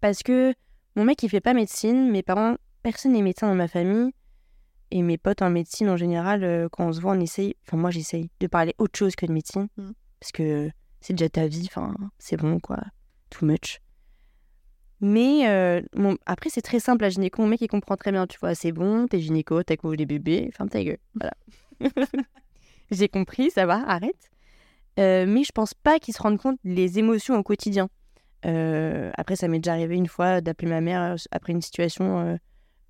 [0.00, 0.54] Parce que
[0.96, 2.10] mon mec, il fait pas médecine.
[2.10, 4.12] Mes parents, personne n'est médecin dans ma famille.
[4.90, 7.54] Et mes potes en médecine, en général, euh, quand on se voit, on essaye.
[7.66, 9.68] Enfin, moi, j'essaye de parler autre chose que de médecine.
[9.76, 9.90] Mm.
[10.18, 11.66] Parce que c'est déjà ta vie.
[11.66, 12.78] Enfin, c'est bon, quoi.
[13.30, 13.80] Too much.
[15.00, 15.80] Mais euh,
[16.26, 17.02] après, c'est très simple.
[17.02, 18.26] La gynéco, mon mec, il comprend très bien.
[18.26, 20.50] Tu vois, c'est bon, t'es gynéco, t'as couvé les bébés.
[20.54, 20.98] Ferme ta gueule.
[21.14, 21.32] Voilà.
[22.90, 24.30] J'ai compris, ça va, arrête.
[25.00, 27.88] Euh, mais je pense pas qu'ils se rendent compte des émotions au quotidien.
[28.46, 32.38] Euh, après, ça m'est déjà arrivé une fois d'appeler ma mère euh, après une situation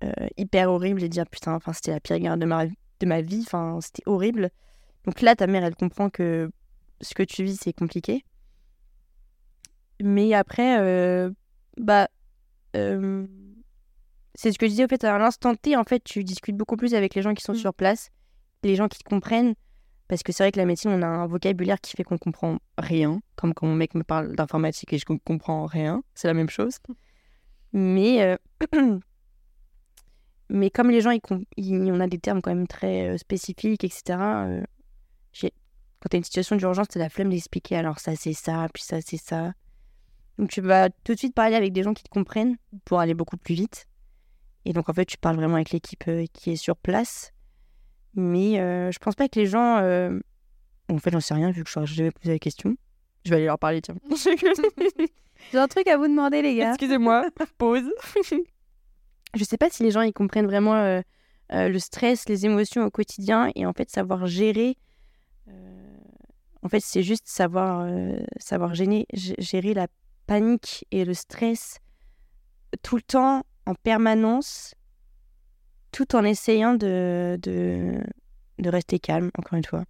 [0.03, 3.05] euh, hyper horrible et de dire putain, enfin, c'était la pire guerre de ma, de
[3.05, 4.49] ma vie, enfin, c'était horrible.
[5.05, 6.51] Donc là, ta mère, elle comprend que
[7.01, 8.23] ce que tu vis, c'est compliqué.
[10.01, 11.29] Mais après,
[11.77, 12.07] bah,
[12.73, 16.77] c'est ce que je disais, au fait, à l'instant T, en fait, tu discutes beaucoup
[16.77, 17.57] plus avec les gens qui sont Mm.
[17.57, 18.09] sur place,
[18.63, 19.53] les gens qui te comprennent.
[20.11, 22.57] Parce que c'est vrai que la médecine, on a un vocabulaire qui fait qu'on comprend
[22.77, 23.21] rien.
[23.37, 26.03] Comme quand mon mec me parle d'informatique et je comprends rien.
[26.15, 26.79] C'est la même chose.
[27.71, 28.35] Mais, euh,
[30.49, 31.11] mais comme les gens,
[31.55, 34.01] ils, on a des termes quand même très euh, spécifiques, etc.
[34.09, 34.63] euh,
[35.31, 37.77] quand tu as une situation d'urgence, tu la flemme d'expliquer.
[37.77, 39.53] Alors ça, c'est ça, puis ça, c'est ça.
[40.37, 43.13] Donc tu vas tout de suite parler avec des gens qui te comprennent pour aller
[43.13, 43.85] beaucoup plus vite.
[44.65, 47.31] Et donc en fait, tu parles vraiment avec l'équipe qui est sur place.
[48.15, 49.77] Mais euh, je pense pas que les gens.
[49.77, 50.19] euh,
[50.89, 52.75] En fait, j'en sais rien vu que je n'ai jamais posé la question.
[53.25, 53.95] Je vais aller leur parler, tiens.
[55.51, 56.69] J'ai un truc à vous demander, les gars.
[56.69, 57.25] Excusez-moi,
[57.57, 57.89] pause.
[59.35, 61.01] je sais pas si les gens ils comprennent vraiment euh,
[61.53, 64.77] euh, le stress, les émotions au quotidien et en fait savoir gérer.
[65.47, 65.97] euh,
[66.63, 67.89] en fait, c'est juste savoir
[68.37, 69.87] savoir gêner, gérer la
[70.27, 71.79] panique et le stress
[72.83, 74.75] tout le temps, en permanence,
[75.91, 78.01] tout en essayant de, de,
[78.59, 79.83] de rester calme, encore une fois.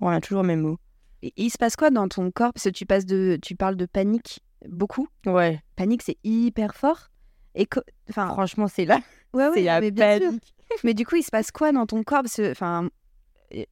[0.00, 0.78] Voilà, toujours le même mot.
[1.22, 2.52] Et il se passe quoi dans ton corps?
[2.52, 5.08] Parce que tu, passes de, tu parles de panique beaucoup.
[5.26, 7.08] Ouais, Panique, c'est hyper fort.
[7.54, 7.68] Et
[8.10, 9.00] enfin, franchement, c'est là.
[9.32, 10.42] ouais, ouais, c'est la mais panique.
[10.84, 12.22] Mais du coup, il se passe quoi dans ton corps?
[12.22, 12.88] Parce que, enfin,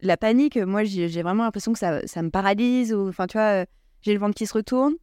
[0.01, 2.93] la panique, moi, j'ai vraiment l'impression que ça, ça me paralyse.
[2.93, 3.65] Ou, enfin, tu vois, euh,
[4.03, 4.95] j'ai le ventre qui se retourne.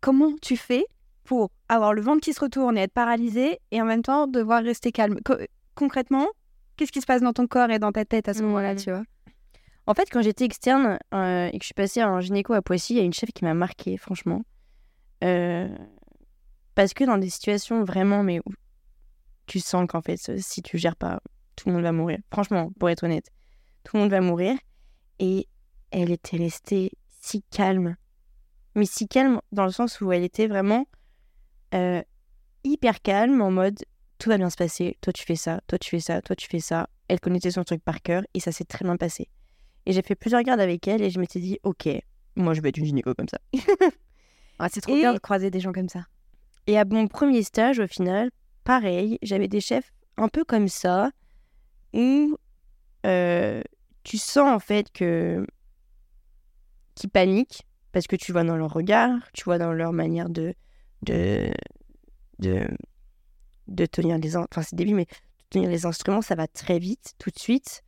[0.00, 0.84] Comment tu fais
[1.24, 4.62] pour avoir le ventre qui se retourne et être paralysé et en même temps devoir
[4.62, 5.20] rester calme?
[5.74, 6.26] Concrètement,
[6.76, 8.76] qu'est-ce qui se passe dans ton corps et dans ta tête à ce moment-là, Mm.
[8.78, 9.02] tu vois?
[9.86, 12.94] En fait, quand j'étais externe euh, et que je suis passée en gynéco à Poissy,
[12.94, 14.42] il y a une chef qui m'a marquée, franchement.
[15.24, 15.68] Euh,
[16.74, 18.52] parce que dans des situations vraiment, mais où
[19.46, 21.20] tu sens qu'en fait, si tu gères pas,
[21.56, 22.18] tout le monde va mourir.
[22.32, 23.30] Franchement, pour être honnête,
[23.84, 24.56] tout le monde va mourir.
[25.18, 25.48] Et
[25.90, 27.96] elle était restée si calme.
[28.74, 30.86] Mais si calme dans le sens où elle était vraiment
[31.74, 32.02] euh,
[32.64, 33.78] hyper calme, en mode
[34.22, 36.46] tout va bien se passer, toi tu fais ça, toi tu fais ça, toi tu
[36.46, 36.88] fais ça.
[37.08, 39.26] Elle connaissait son truc par cœur et ça s'est très bien passé.
[39.84, 41.88] Et j'ai fait plusieurs gardes avec elle et je m'étais dit, ok,
[42.36, 43.38] moi je vais être une gynéco comme ça.
[44.60, 46.06] Ah, C'est trop Et- bien de croiser des gens comme ça.
[46.68, 48.30] Et à mon premier stage, au final,
[48.62, 51.10] pareil, j'avais des chefs un peu comme ça,
[51.92, 52.36] où
[53.04, 53.60] euh,
[54.04, 55.44] tu sens en fait que
[56.94, 60.54] qui paniquent parce que tu vois dans leur regard, tu vois dans leur manière de
[61.02, 61.50] de
[62.38, 62.68] de,
[63.68, 65.06] de tenir les in- enfin mais
[65.50, 67.82] tenir les instruments, ça va très vite tout de suite.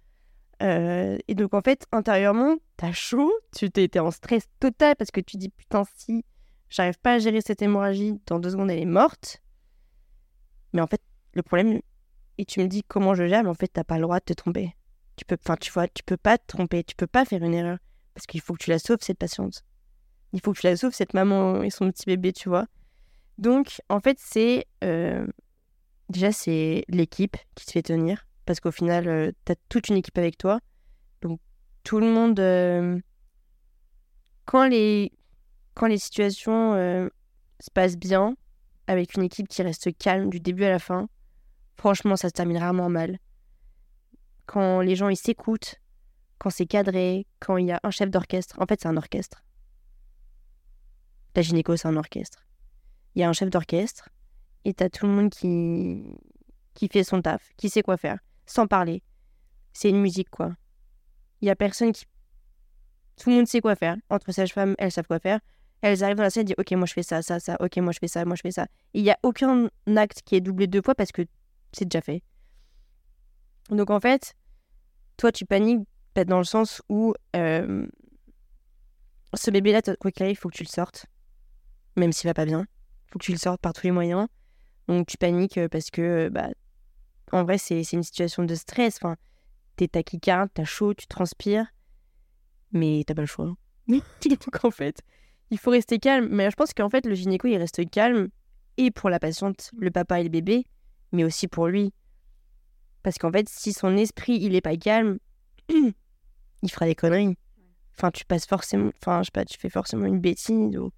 [0.62, 5.20] Euh, et donc, en fait, intérieurement, t'as chaud, tu t'es en stress total parce que
[5.20, 6.24] tu dis putain, si
[6.68, 9.40] j'arrive pas à gérer cette hémorragie, dans deux secondes, elle est morte.
[10.72, 11.00] Mais en fait,
[11.32, 11.80] le problème,
[12.38, 14.24] et tu me dis comment je gère, mais en fait, t'as pas le droit de
[14.24, 14.74] te tromper.
[15.16, 17.54] Tu peux, enfin, tu vois, tu peux pas te tromper, tu peux pas faire une
[17.54, 17.78] erreur
[18.14, 19.64] parce qu'il faut que tu la sauves, cette patiente.
[20.32, 22.66] Il faut que tu la sauves, cette maman et son petit bébé, tu vois.
[23.38, 24.66] Donc, en fait, c'est.
[24.82, 25.26] euh,
[26.08, 28.26] déjà, c'est l'équipe qui te fait tenir.
[28.46, 30.60] Parce qu'au final, tu as toute une équipe avec toi.
[31.22, 31.40] Donc,
[31.82, 32.38] tout le monde.
[32.40, 33.00] euh,
[34.44, 35.12] quand, les,
[35.74, 37.08] quand les situations euh,
[37.60, 38.36] se passent bien,
[38.86, 41.08] avec une équipe qui reste calme du début à la fin,
[41.76, 43.18] franchement, ça se termine rarement mal.
[44.46, 45.76] Quand les gens ils s'écoutent,
[46.38, 48.60] quand c'est cadré, quand il y a un chef d'orchestre.
[48.60, 49.42] En fait, c'est un orchestre.
[51.34, 52.44] La gynéco, c'est un orchestre.
[53.14, 54.10] Il y a un chef d'orchestre
[54.64, 56.02] et t'as tout le monde qui,
[56.74, 59.02] qui fait son taf, qui sait quoi faire, sans parler.
[59.72, 60.54] C'est une musique, quoi.
[61.40, 62.04] Il y a personne qui.
[63.16, 63.96] Tout le monde sait quoi faire.
[64.10, 65.40] Entre sages-femmes, elles savent quoi faire.
[65.82, 67.56] Elles arrivent dans la salle et disent Ok, moi je fais ça, ça, ça.
[67.60, 68.66] Ok, moi je fais ça, moi je fais ça.
[68.94, 71.22] Il n'y a aucun acte qui est doublé deux fois parce que
[71.72, 72.22] c'est déjà fait.
[73.70, 74.34] Donc en fait,
[75.16, 75.86] toi tu paniques
[76.26, 77.86] dans le sens où euh,
[79.34, 81.06] ce bébé-là, quoi qu'il arrive, il faut que tu le sortes.
[81.96, 82.60] Même s'il va pas bien.
[82.60, 84.28] Il faut que tu le sortes par tous les moyens.
[84.88, 86.48] Donc tu paniques euh, parce que, euh, bah,
[87.32, 88.96] en vrai, c'est c'est une situation de stress.
[88.96, 89.16] Enfin,
[89.76, 91.66] t'es tachycarde, t'as chaud, tu transpires,
[92.72, 93.54] mais t'as pas le choix.
[93.88, 95.02] Donc en fait,
[95.50, 96.28] il faut rester calme.
[96.30, 98.28] Mais je pense qu'en fait, le gynéco, il reste calme
[98.76, 100.66] et pour la patiente, le papa et le bébé,
[101.12, 101.92] mais aussi pour lui.
[103.02, 105.18] Parce qu'en fait, si son esprit, il est pas calme,
[105.68, 107.36] il fera des conneries.
[107.96, 110.90] Enfin, tu passes forcément, enfin, je sais pas, tu fais forcément une bêtise ou,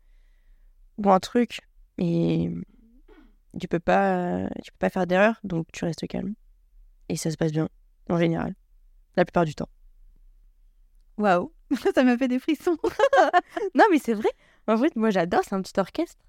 [0.98, 1.60] ou un truc.
[1.98, 2.50] Et
[3.58, 6.34] tu peux pas, tu peux pas faire d'erreur, donc tu restes calme.
[7.08, 7.68] Et ça se passe bien,
[8.08, 8.54] en général.
[9.16, 9.68] La plupart du temps.
[11.18, 11.52] Waouh,
[11.94, 12.76] ça m'a fait des frissons.
[13.74, 14.28] Non, mais c'est vrai.
[14.66, 16.22] En vrai, moi, j'adore, c'est un petit orchestre.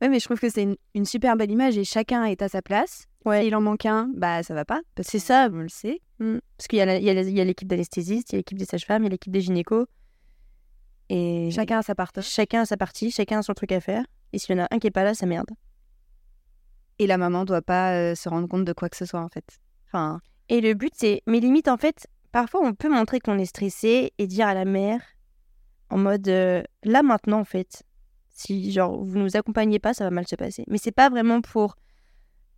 [0.00, 2.48] Ouais, mais je trouve que c'est une, une super belle image et chacun est à
[2.48, 3.06] sa place.
[3.26, 3.42] Ouais.
[3.42, 4.80] S'il en manque un, bah ça va pas.
[5.02, 5.48] C'est ça.
[5.52, 6.00] On le sait.
[6.18, 9.10] Parce qu'il y a l'équipe d'anesthésistes, il y a l'équipe des sages-femmes, il y a
[9.10, 9.86] l'équipe des gynécos.
[11.10, 12.22] Et Chacun a sa partie.
[12.22, 14.04] chacun a sa partie, chacun a son truc à faire.
[14.32, 15.50] Et s'il y en a un qui est pas là, ça merde.
[17.00, 19.30] Et la maman doit pas euh, se rendre compte de quoi que ce soit en
[19.30, 19.58] fait.
[19.86, 21.22] Enfin, Et le but, c'est.
[21.26, 24.66] Mais limite, en fait, parfois, on peut montrer qu'on est stressé et dire à la
[24.66, 25.00] mère,
[25.88, 27.84] en mode euh, là maintenant, en fait,
[28.28, 30.64] si genre vous nous accompagnez pas, ça va mal se passer.
[30.68, 31.76] Mais c'est pas vraiment pour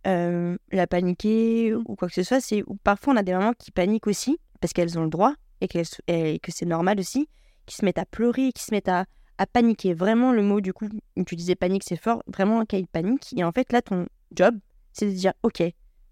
[0.07, 2.41] euh, la paniquer ou quoi que ce soit.
[2.41, 5.69] C'est parfois on a des mamans qui paniquent aussi parce qu'elles ont le droit et,
[6.07, 7.29] et que c'est normal aussi,
[7.65, 9.05] qui se mettent à pleurer, qui se mettent à,
[9.37, 9.93] à paniquer.
[9.93, 10.87] Vraiment, le mot du coup,
[11.25, 12.23] tu disais panique, c'est fort.
[12.27, 13.33] Vraiment, qu'elles paniquent.
[13.37, 14.57] Et en fait, là, ton job,
[14.91, 15.61] c'est de dire ok,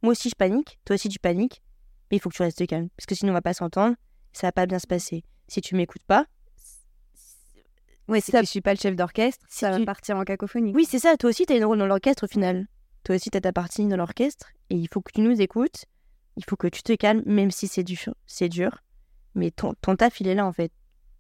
[0.01, 1.61] moi aussi je panique, toi aussi tu paniques,
[2.09, 3.95] mais il faut que tu restes calme parce que sinon on va pas s'entendre,
[4.33, 5.23] ça va pas bien se passer.
[5.47, 6.25] Si tu m'écoutes pas,
[8.07, 10.23] ouais, si Ça- tu suis pas le chef d'orchestre, Si ça tu- va partir en
[10.23, 10.71] cacophonie.
[10.75, 12.67] oui c'est ça, toi aussi tu as une rôle dans l'orchestre au final.
[13.03, 15.85] Toi aussi tu as ta partie dans l'orchestre et il faut que tu nous écoutes,
[16.37, 18.81] il faut que tu te calmes même si c'est dur, c'est dur,
[19.35, 20.71] mais ton, ton taf il est là en fait.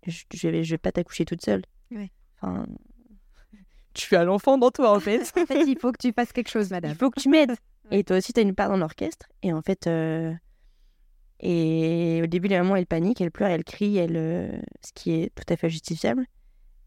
[0.07, 1.61] Je, je vais, je vais pas t'accoucher toute seule.
[1.91, 2.11] Ouais.
[2.41, 2.65] Enfin,
[3.93, 5.21] tu as l'enfant dans toi en fait.
[5.37, 6.91] En fait, il faut que tu fasses quelque chose, madame.
[6.91, 7.55] Il faut que tu m'aides.
[7.91, 9.27] Et toi aussi, tu as une part dans l'orchestre.
[9.43, 10.33] Et en fait, euh,
[11.41, 14.51] et au début, les mamans, elles paniquent, elles pleurent, elles crient, elles, euh,
[14.85, 16.25] ce qui est tout à fait justifiable.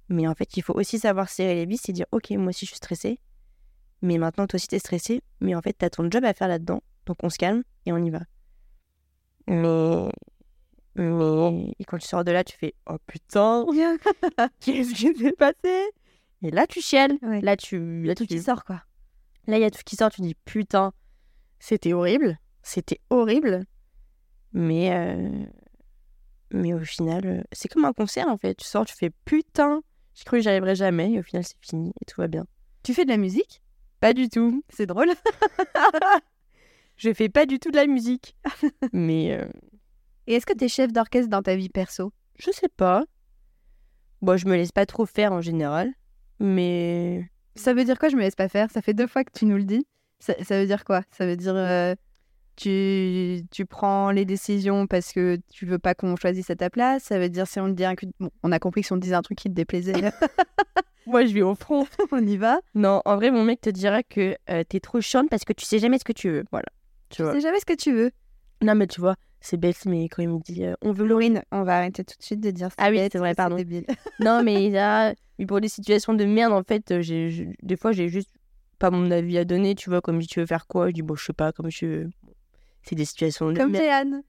[0.09, 2.65] Mais en fait, il faut aussi savoir serrer les vis et dire Ok, moi aussi,
[2.65, 3.19] je suis stressée.
[4.01, 5.23] Mais maintenant, toi aussi, tu es stressée.
[5.41, 6.83] Mais en fait, tu as ton job à faire là-dedans.
[7.07, 8.21] Donc, on se calme et on y va.
[9.49, 10.09] Mais.
[10.95, 11.75] Mais.
[11.81, 13.67] Et quand tu sors de là, tu fais Oh putain,
[14.61, 15.91] qu'est-ce qui s'est passé?
[16.45, 17.17] Et là, tu chiales.
[17.23, 17.41] Ouais.
[17.41, 18.03] Là, tu.
[18.05, 18.83] Là, Tout tu qui sort, quoi.
[19.47, 20.93] Là, il y a tout qui sort, tu dis putain,
[21.59, 23.65] c'était horrible, c'était horrible.
[24.53, 25.45] Mais, euh,
[26.51, 28.55] mais au final, euh, c'est comme un concert en fait.
[28.55, 29.83] Tu sors, tu fais putain,
[30.15, 32.47] j'ai cru que j'y arriverais jamais, et au final, c'est fini et tout va bien.
[32.83, 33.63] Tu fais de la musique?
[34.01, 34.63] Pas du tout.
[34.71, 35.09] C'est drôle.
[36.97, 38.37] Je fais pas du tout de la musique.
[38.93, 39.49] mais euh,
[40.27, 42.13] Et est-ce que tu es chef d'orchestre dans ta vie perso?
[42.39, 43.05] je sais pas.
[44.23, 45.93] Bon, je me laisse pas trop faire en général.
[46.41, 48.09] Mais Ça veut dire quoi?
[48.09, 48.71] Je me laisse pas faire.
[48.71, 49.87] Ça fait deux fois que tu nous le dis.
[50.19, 51.03] Ça, ça veut dire quoi?
[51.11, 51.95] Ça veut dire euh,
[52.57, 57.05] tu, tu prends les décisions parce que tu veux pas qu'on choisisse à ta place.
[57.05, 57.95] Ça veut dire si on te dit un...
[58.21, 59.93] bon, on a compris que si on te disait un truc qui te déplaisait,
[61.07, 61.87] moi, je vais au front.
[62.13, 62.61] on y va.
[62.75, 65.65] Non, en vrai, mon mec te dira que euh, t'es trop chiante parce que tu
[65.65, 66.45] sais jamais ce que tu veux.
[66.51, 66.67] Voilà.
[67.11, 67.33] Tu Tu vois.
[67.33, 68.11] sais jamais ce que tu veux.
[68.63, 71.05] Non, mais tu vois, c'est bête, mais quand il me dit euh, on veut.
[71.07, 73.57] Laurine, on va arrêter tout de suite de dire Ah oui, c'est vrai, que pardon.
[73.57, 73.85] débile.
[74.21, 77.93] non, mais là, mais pour des situations de merde, en fait, euh, j'ai, des fois,
[77.93, 78.31] j'ai juste
[78.79, 80.89] pas mon avis à donner, tu vois, comme tu veux faire quoi?
[80.89, 82.11] Je dis, bon, je sais pas, comme je veux.
[82.85, 83.85] C'est des situations de Comme merde.
[83.85, 84.23] Jeanne.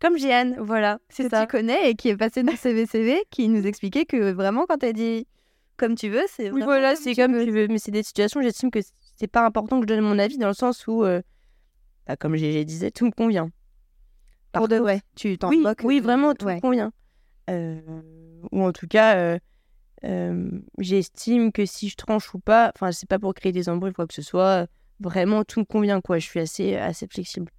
[0.00, 1.42] Comme Jeanne, voilà, c'est que ça.
[1.42, 4.94] tu connais et qui est passé dans CVCV, qui nous expliquait que vraiment, quand elle
[4.94, 5.26] dit
[5.76, 7.68] comme tu veux, c'est Oui, voilà, c'est tu comme tu veux.
[7.68, 8.80] Mais c'est des situations, j'estime que
[9.16, 11.20] c'est pas important que je donne mon avis dans le sens où, euh,
[12.06, 13.50] bah, comme je disais, tout me convient.
[14.60, 15.80] Pour de vrai, tu t'en oui, moques.
[15.84, 16.56] oui, vraiment, tout ouais.
[16.56, 16.92] me convient.
[17.50, 17.80] Euh,
[18.50, 19.38] ou en tout cas, euh,
[20.04, 23.90] euh, j'estime que si je tranche ou pas, enfin, c'est pas pour créer des embrouilles
[23.90, 24.66] ou quoi que ce soit,
[25.00, 26.18] vraiment tout me convient, quoi.
[26.18, 27.50] Je suis assez, assez flexible.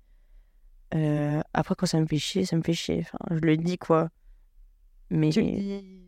[1.54, 3.00] Après, quand ça me fait chier, ça me fait chier.
[3.02, 4.10] Enfin, je le dis, quoi.
[5.10, 5.30] Mais.
[5.30, 6.00] Tu le dis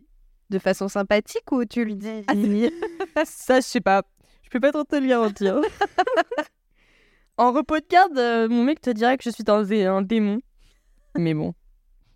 [0.50, 2.22] de façon sympathique ou tu le dis
[3.24, 4.02] ça, je sais pas.
[4.44, 5.60] Je peux pas trop te le garantir.
[7.36, 10.38] en repos de garde, mon mec te dirait que je suis dé- un démon.
[11.18, 11.54] Mais bon.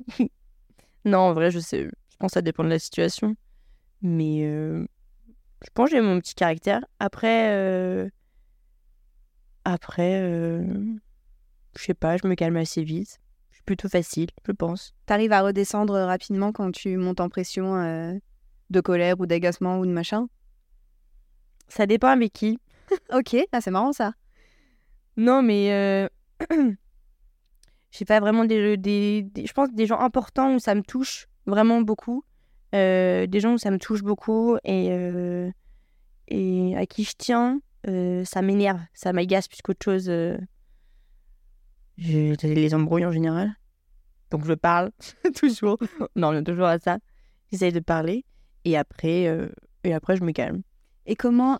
[1.05, 1.85] non, en vrai, je sais.
[1.85, 3.37] Je pense que ça dépend de la situation.
[4.03, 4.87] Mais euh,
[5.63, 6.85] je pense que j'ai mon petit caractère.
[6.99, 8.09] Après, euh,
[9.65, 10.63] après, euh,
[11.77, 13.21] je sais pas, je me calme assez vite.
[13.51, 14.95] Je suis plutôt facile, je pense.
[15.07, 18.15] T'arrives à redescendre rapidement quand tu montes en pression euh,
[18.71, 20.29] de colère ou d'agacement ou de machin?
[21.69, 22.59] Ça dépend avec qui.
[23.13, 24.15] Ok, ah, c'est marrant ça.
[25.17, 26.09] Non, mais euh,
[27.91, 31.81] j'ai pas vraiment des, des, Je pense des gens importants où ça me touche vraiment
[31.81, 32.25] beaucoup.
[32.75, 35.51] Euh, des gens où ça me touche beaucoup et, euh,
[36.29, 40.09] et à qui je tiens, euh, ça m'énerve, ça m'agace plus qu'autre chose.
[40.09, 40.39] euh.
[41.99, 43.55] Je les embrouille en général.
[44.31, 44.91] Donc je parle
[45.35, 45.79] toujours.
[46.17, 46.99] Non, toujours à ça.
[47.51, 48.25] J'essaye de parler
[48.65, 49.49] et après, euh,
[49.83, 50.63] et après je me calme.
[51.07, 51.59] Et comment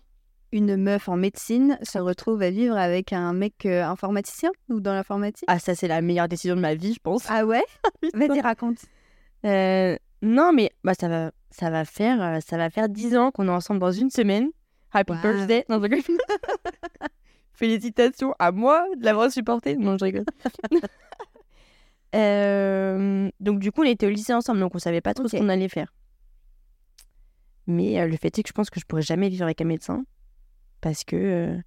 [0.51, 4.93] une meuf en médecine se retrouve à vivre avec un mec euh, informaticien ou dans
[4.93, 5.45] l'informatique?
[5.47, 7.23] Ah, ça, c'est la meilleure décision de ma vie, je pense.
[7.29, 7.63] Ah ouais?
[8.13, 8.79] Vas-y, raconte.
[9.45, 13.31] Euh, non, mais bah, ça, va, ça, va faire, euh, ça va faire 10 ans
[13.31, 14.49] qu'on est ensemble dans une semaine.
[14.93, 15.21] Happy Wow.
[15.21, 15.65] birthday.
[15.69, 15.81] Non.
[17.53, 19.77] Félicitations à moi de l'avoir supporté.
[19.77, 20.25] Non, je rigole.
[23.39, 25.47] Donc, du coup, on était au lycée ensemble, donc on savait pas trop ce qu'on
[25.47, 25.93] allait faire.
[27.67, 30.03] Mais le fait est que je pense que je pourrais jamais vivre avec un médecin.
[30.81, 31.61] Parce que, euh,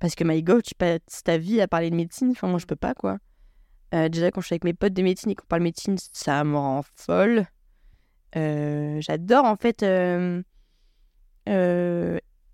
[0.00, 2.30] parce que my god, tu passes ta vie à parler de médecine.
[2.32, 3.18] Enfin, moi, je peux pas, quoi.
[3.94, 6.44] Euh, déjà, quand je suis avec mes potes de médecine et qu'on parle médecine, ça
[6.44, 7.46] me rend folle.
[8.36, 9.80] Euh, J'adore, en fait,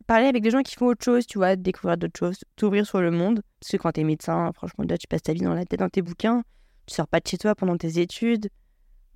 [0.06, 3.00] parler avec des gens qui font autre chose, tu vois, découvrir d'autres choses, t'ouvrir sur
[3.00, 3.40] le monde.
[3.58, 5.88] Parce que quand t'es médecin, franchement, là, tu passes ta vie dans la tête dans
[5.88, 6.44] tes bouquins,
[6.86, 8.48] tu sors pas de chez toi pendant tes études.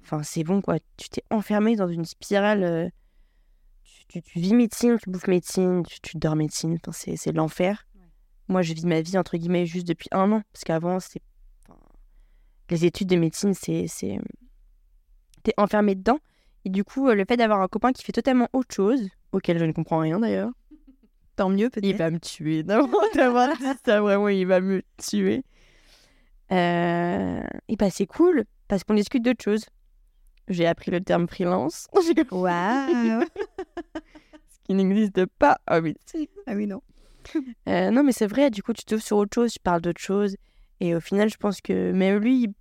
[0.03, 0.79] Enfin, c'est bon, quoi.
[0.97, 2.91] Tu t'es enfermé dans une spirale.
[4.09, 6.79] Tu, vis médecine, tu bouffes médecine, tu, tu dors médecine.
[6.83, 7.87] Enfin, c'est c'est l'enfer.
[8.49, 10.43] Moi, je vis ma vie, entre guillemets, juste depuis un an.
[10.53, 11.21] Parce qu'avant, c'est.
[11.69, 11.79] enfin,
[12.71, 13.87] les études de médecine, c'est.
[13.89, 14.19] c'est-
[15.43, 16.19] T'es enfermé dedans.
[16.65, 19.59] Et du coup, euh, le fait d'avoir un copain qui fait totalement autre chose, auquel
[19.59, 20.51] je ne comprends rien d'ailleurs,
[21.37, 21.97] Tant mieux il peut-être.
[21.97, 22.63] va me tuer.
[22.65, 22.69] Dit
[23.85, 25.45] ça, vraiment, il va me tuer.
[26.51, 29.65] Euh, Et bah, c'est cool, parce qu'on discute d'autres choses.
[30.49, 33.25] J'ai appris le terme freelance, ce Waouh
[34.69, 35.59] qui n'existe pas.
[35.67, 35.97] Ah oui.
[36.47, 36.83] Ah oui, non.
[37.69, 40.01] Euh, non, mais c'est vrai, du coup, tu t'ouvres sur autre chose, tu parles d'autre
[40.01, 40.37] chose.
[40.81, 42.55] Et au final, je pense que même lui,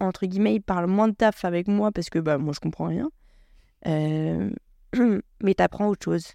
[0.00, 2.86] entre guillemets, il parle moins de taf avec moi parce que bah, moi, je comprends
[2.86, 3.10] rien.
[3.86, 4.50] Euh,
[5.42, 6.32] mais t'apprends autre chose.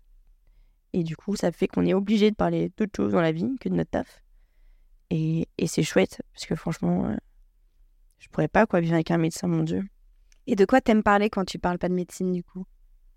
[0.94, 3.56] Et du coup, ça fait qu'on est obligé de parler d'autre chose dans la vie
[3.60, 4.24] que de notre taf.
[5.10, 7.16] Et, et c'est chouette parce que franchement, euh,
[8.20, 9.84] je pourrais pas quoi vivre avec un médecin, mon Dieu.
[10.50, 12.66] Et de quoi t'aimes parler quand tu parles pas de médecine du coup?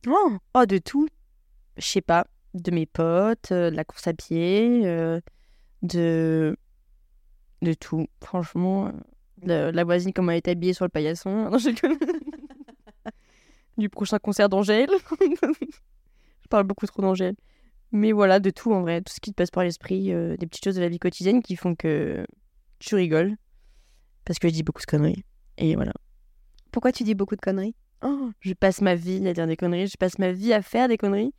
[0.06, 1.08] Oh, oh, de tout.
[1.78, 2.26] Je sais pas.
[2.52, 5.18] De mes potes, euh, de la course à pied, euh,
[5.80, 6.58] de...
[7.62, 8.06] de tout.
[8.22, 11.50] Franchement, euh, de la voisine, comment elle est habillée sur le paillasson.
[11.50, 11.58] Non,
[13.78, 14.90] du prochain concert d'Angèle.
[15.22, 17.34] je parle beaucoup trop d'Angèle.
[17.92, 19.00] Mais voilà, de tout en vrai.
[19.00, 21.42] Tout ce qui te passe par l'esprit, euh, des petites choses de la vie quotidienne
[21.42, 22.26] qui font que
[22.78, 23.36] tu rigoles.
[24.26, 25.24] Parce que je dis beaucoup de conneries.
[25.56, 25.94] Et voilà.
[26.72, 27.74] Pourquoi tu dis beaucoup de conneries?
[28.02, 30.88] Oh, je passe ma vie à dire des conneries, je passe ma vie à faire
[30.88, 31.32] des conneries.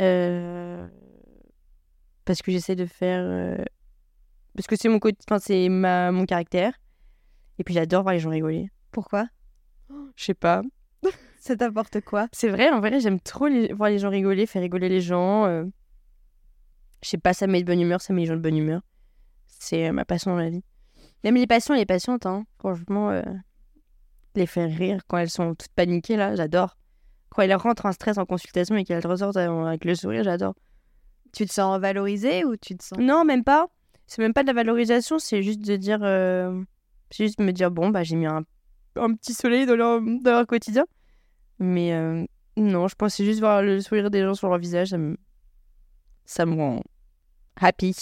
[0.00, 0.88] Euh,
[2.24, 3.22] Parce que j'essaie de faire.
[3.22, 3.62] euh,
[4.56, 4.98] Parce que c'est mon,
[5.28, 6.10] enfin, c'est ma...
[6.10, 6.72] mon caractère.
[7.58, 8.70] Et puis j'adore voir les gens rigoler.
[8.90, 9.26] Pourquoi?
[10.16, 10.62] Je sais pas.
[11.38, 12.26] Ça t'apporte quoi?
[12.32, 15.44] C'est vrai, en vrai, j'aime trop les- voir les gens rigoler, faire rigoler les gens.
[15.46, 15.64] euh.
[17.02, 18.80] Je sais pas, ça met de bonne humeur, ça met les gens de bonne humeur.
[19.46, 20.64] C'est ma passion dans la vie.
[21.22, 23.10] Même les patients et les patientes, hein, franchement,
[24.36, 26.76] les faire rire quand elles sont toutes paniquées, là, j'adore.
[27.30, 30.54] Quand elles rentrent en stress en consultation et qu'elles ressortent avec le sourire, j'adore.
[31.32, 33.66] Tu te sens valorisé ou tu te sens Non, même pas.
[34.06, 35.98] C'est même pas de la valorisation, c'est juste de dire.
[36.02, 36.62] euh,
[37.10, 38.42] C'est juste de me dire, bon, bah, j'ai mis un,
[38.96, 40.84] un petit soleil dans leur, dans leur quotidien.
[41.58, 42.24] Mais euh,
[42.56, 44.98] non, je pense que c'est juste voir le sourire des gens sur leur visage, ça
[44.98, 45.16] me,
[46.24, 46.82] ça me rend
[47.60, 47.94] happy.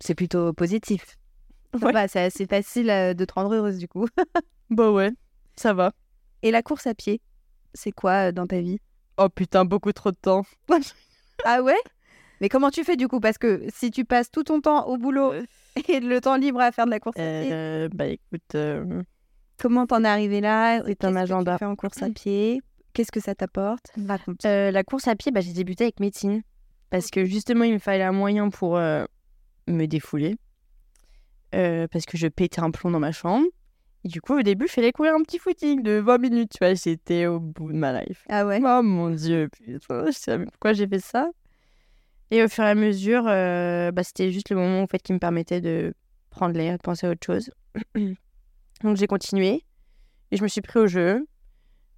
[0.00, 1.16] C'est plutôt positif.
[1.82, 2.08] Ouais.
[2.08, 4.06] c'est assez facile euh, de te rendre heureuse du coup.
[4.70, 5.10] Bah ouais,
[5.58, 5.92] ça va.
[6.42, 7.20] Et la course à pied,
[7.74, 8.78] c'est quoi euh, dans ta vie?
[9.16, 10.44] Oh putain, beaucoup trop de temps.
[11.44, 11.78] Ah ouais?
[12.40, 13.20] Mais comment tu fais du coup?
[13.20, 15.32] Parce que si tu passes tout ton temps au boulot
[15.88, 19.02] et le temps libre à faire de la course à pied, Euh, bah écoute, euh,
[19.56, 20.82] comment t'en es arrivé là?
[20.84, 21.52] C'est un Qu'est-ce que agenda?
[21.54, 22.60] Tu fais en course à pied?
[22.92, 23.86] Qu'est-ce que ça t'apporte?
[24.44, 26.42] Euh, la course à pied, bah, j'ai débuté avec médecine.
[26.90, 29.04] Parce que justement, il me fallait un moyen pour euh,
[29.68, 30.36] me défouler.
[31.54, 33.46] Euh, parce que je pétais un plomb dans ma chambre.
[34.04, 36.52] Et du coup, au début, je fallait courir un petit footing de 20 minutes.
[36.52, 38.24] Tu vois, j'étais au bout de ma life.
[38.28, 41.30] Ah ouais Oh mon dieu, putain, je sais même pourquoi j'ai fait ça.
[42.30, 45.12] Et au fur et à mesure, euh, bah, c'était juste le moment en fait, qui
[45.12, 45.94] me permettait de
[46.30, 47.50] prendre l'air, de penser à autre chose.
[48.82, 49.64] Donc j'ai continué
[50.30, 51.26] et je me suis pris au jeu.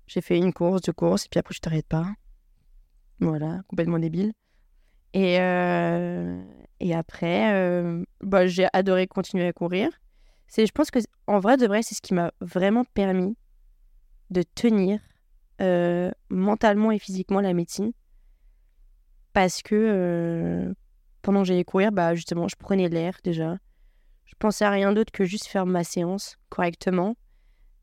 [0.06, 2.06] J'ai fait une course, deux courses, et puis après je t'arrête pas.
[3.20, 4.32] Voilà, complètement débile.
[5.12, 6.42] Et, euh,
[6.78, 9.88] et après, euh, bah, j'ai adoré continuer à courir.
[10.50, 10.98] C'est, je pense que
[11.28, 13.36] en vrai de vrai, c'est ce qui m'a vraiment permis
[14.30, 15.00] de tenir
[15.60, 17.92] euh, mentalement et physiquement la médecine.
[19.32, 20.74] Parce que euh,
[21.22, 23.58] pendant que j'allais courir, bah, justement, je prenais l'air déjà.
[24.24, 27.14] Je pensais à rien d'autre que juste faire ma séance correctement.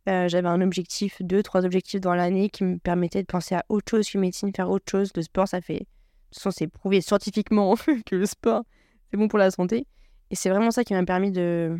[0.10, 3.64] Euh, J'avais un objectif, deux, trois objectifs dans l'année qui me permettaient de penser à
[3.70, 5.12] autre chose que médecine, faire autre chose.
[5.16, 5.80] Le sport, ça fait.
[5.80, 8.64] De toute c'est prouvé scientifiquement que le sport,
[9.10, 9.88] c'est bon pour la santé.
[10.32, 11.80] Et c'est vraiment ça qui m'a permis de.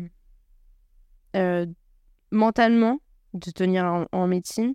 [1.36, 1.66] Euh,
[2.30, 3.00] mentalement,
[3.34, 4.74] de tenir en, en médecine.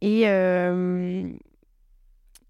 [0.00, 1.30] Et, euh,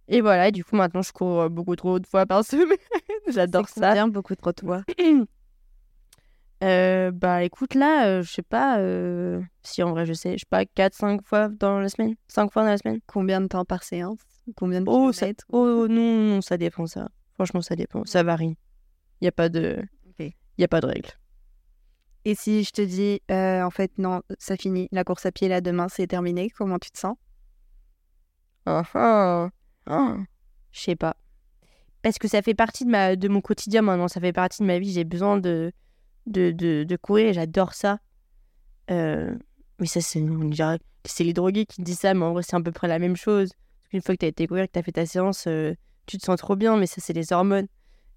[0.08, 2.78] et voilà, et du coup, maintenant, je cours beaucoup trop de fois par semaine.
[3.28, 3.88] J'adore ça.
[3.88, 4.84] combien, beaucoup trop de
[6.62, 10.40] Euh, bah écoute, là, euh, je sais pas euh, si en vrai je sais, je
[10.40, 13.64] sais pas, 4-5 fois dans la semaine 5 fois dans la semaine Combien de temps
[13.64, 14.18] par séance?
[14.56, 15.44] Combien de Oh, ça, kilomètres?
[15.48, 17.08] oh non, non, ça dépend ça.
[17.34, 18.04] Franchement, ça dépend.
[18.04, 18.58] Ça varie.
[19.20, 19.82] Il n'y a pas de.
[20.58, 21.08] Y a pas de règle.
[22.24, 25.48] Et si je te dis, euh, en fait, non, ça finit, la course à pied,
[25.48, 27.16] là, demain, c'est terminé, comment tu te sens?
[28.66, 29.48] Ah ah.
[29.86, 30.16] Ah.
[30.70, 31.16] Je sais pas.
[32.02, 34.66] Parce que ça fait partie de, ma, de mon quotidien maintenant, ça fait partie de
[34.66, 34.92] ma vie.
[34.92, 35.72] J'ai besoin de,
[36.26, 37.98] de, de, de courir et j'adore ça.
[38.90, 39.34] Euh,
[39.78, 42.42] mais ça, c'est on dirait que c'est les drogués qui disent ça, mais en vrai,
[42.42, 43.50] c'est à peu près la même chose.
[43.90, 45.74] Qu'une fois que tu as été courir, que tu as fait ta séance, euh,
[46.06, 47.66] tu te sens trop bien, mais ça, c'est les hormones.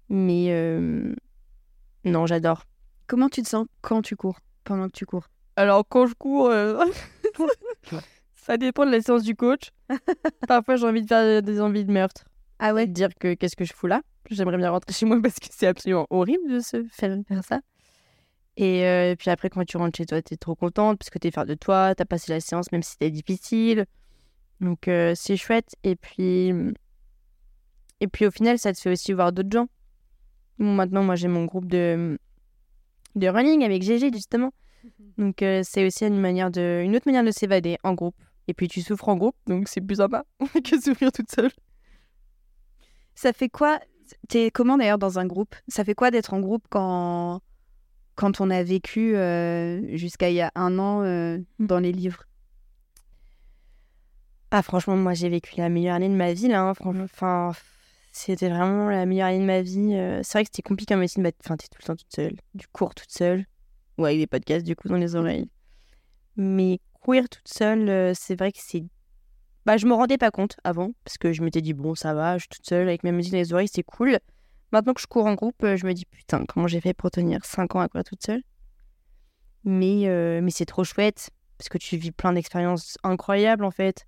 [0.08, 1.14] Mais euh,
[2.04, 2.64] non, j'adore.
[3.06, 5.28] Comment tu te sens quand tu cours Pendant que tu cours?
[5.56, 6.84] Alors, quand je cours, euh,
[8.34, 9.70] ça dépend de la séance du coach.
[10.48, 12.24] Parfois, j'ai envie de faire des envies de meurtre.
[12.58, 14.00] Ah de dire que qu'est-ce que je fous là?
[14.30, 17.60] J'aimerais bien rentrer chez moi parce que c'est absolument horrible de se faire faire ça.
[18.56, 21.30] Et euh, puis après, quand tu rentres chez toi, t'es trop contente parce que t'es
[21.30, 23.84] fière de toi, t'as passé la séance même si c'était difficile.
[24.60, 25.74] Donc euh, c'est chouette.
[25.82, 26.54] Et puis,
[28.00, 29.66] et puis au final, ça te fait aussi voir d'autres gens.
[30.58, 32.18] Bon, maintenant, moi j'ai mon groupe de,
[33.14, 34.52] de running avec GG justement.
[35.18, 38.16] Donc euh, c'est aussi une, manière de, une autre manière de s'évader en groupe.
[38.48, 40.24] Et puis tu souffres en groupe, donc c'est plus sympa
[40.64, 41.50] que souffrir toute seule.
[43.14, 43.80] Ça fait quoi
[44.28, 45.54] T'es comment d'ailleurs dans un groupe?
[45.68, 47.40] Ça fait quoi d'être en groupe quand
[48.16, 52.24] quand on a vécu euh, jusqu'à il y a un an euh, dans les livres?
[54.50, 56.62] Ah, franchement, moi, j'ai vécu la meilleure année de ma vie, là.
[56.62, 57.04] hein, franchement.
[57.04, 57.52] Enfin,
[58.16, 59.94] c'était vraiment la meilleure année de ma vie.
[59.94, 61.22] euh, C'est vrai que c'était compliqué en médecine.
[61.22, 62.36] Bah, enfin, t'es tout le temps toute seule.
[62.54, 63.44] Du cours toute seule.
[63.98, 65.48] Ou avec des podcasts, du coup, dans les oreilles.
[66.36, 68.84] Mais courir toute seule, euh, c'est vrai que c'est.
[69.66, 70.92] Bah, je me rendais pas compte avant.
[71.04, 73.32] Parce que je m'étais dit, bon, ça va, je suis toute seule avec ma musique
[73.32, 74.18] dans les oreilles, c'est cool.
[74.72, 77.10] Maintenant que je cours en groupe, euh, je me dis, putain, comment j'ai fait pour
[77.10, 78.42] tenir 5 ans à courir toute seule?
[79.64, 81.30] Mais, euh, mais c'est trop chouette.
[81.58, 84.06] Parce que tu vis plein d'expériences incroyables, en fait.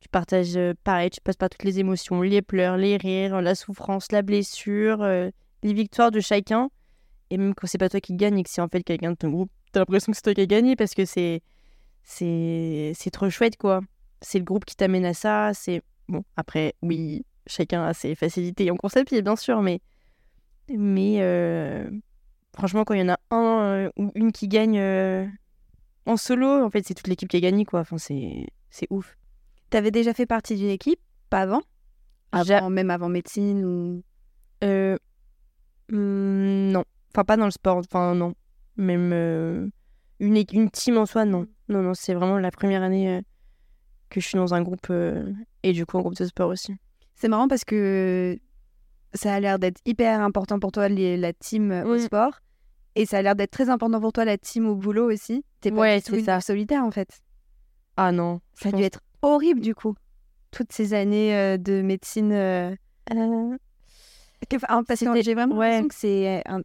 [0.00, 3.54] Tu partages, euh, pareil, tu passes par toutes les émotions, les pleurs, les rires, la
[3.54, 5.30] souffrance, la blessure, euh,
[5.62, 6.70] les victoires de chacun.
[7.30, 9.16] Et même quand c'est pas toi qui gagne et que c'est en fait quelqu'un de
[9.16, 11.42] ton groupe, t'as l'impression que c'est toi qui as gagné parce que c'est
[12.04, 13.80] c'est trop chouette quoi.
[14.22, 15.52] C'est le groupe qui t'amène à ça.
[15.52, 19.80] C'est bon après oui chacun a ses facilités en course à pied bien sûr mais
[20.70, 21.88] mais euh,
[22.54, 25.26] franchement quand il y en a un euh, ou une qui gagne euh,
[26.06, 27.80] en solo en fait c'est toute l'équipe qui a gagné quoi.
[27.80, 29.17] Enfin c'est c'est ouf.
[29.70, 31.00] T'avais déjà fait partie d'une équipe
[31.30, 31.60] Pas avant?
[32.32, 34.02] Avant, même avant médecine ou...
[34.64, 34.96] Euh,
[35.90, 36.84] hmm, non.
[37.14, 37.78] Enfin, pas dans le sport.
[37.78, 38.34] Enfin, non.
[38.76, 39.68] Même euh,
[40.20, 41.46] une, une team en soi, non.
[41.68, 43.20] Non, non, c'est vraiment la première année euh,
[44.10, 46.74] que je suis dans un groupe euh, et du coup un groupe de sport aussi.
[47.14, 48.38] C'est marrant parce que
[49.14, 51.98] ça a l'air d'être hyper important pour toi, les- la team au Mm.
[51.98, 52.40] sport.
[52.94, 55.44] Et ça a l'air d'être très important pour toi, la team au boulot aussi.
[55.60, 56.40] T'es pas Ouais, tout ça.
[56.40, 57.20] solitaire, en fait.
[57.96, 58.40] Ah non.
[58.54, 59.94] Ça a dû être horrible, du coup.
[60.50, 62.32] Toutes ces années euh, de médecine...
[62.32, 62.74] euh,
[63.12, 63.56] Euh,
[64.54, 65.80] enfin, parce que j'ai vraiment ouais.
[65.80, 66.60] l'impression que c'est un...
[66.60, 66.64] t'es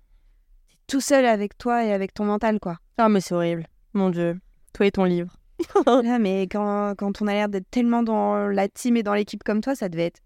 [0.88, 2.78] tout seul avec toi et avec ton mental, quoi.
[2.98, 3.68] Ah, mais c'est horrible.
[3.94, 4.40] Mon Dieu.
[4.74, 5.36] Toi et ton livre.
[5.86, 9.44] Là, mais quand, quand on a l'air d'être tellement dans la team et dans l'équipe
[9.44, 10.20] comme toi, ça devait être.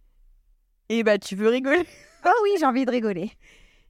[0.89, 1.83] Et bah, tu veux rigoler?
[2.25, 3.31] Oh oui, j'ai envie de rigoler.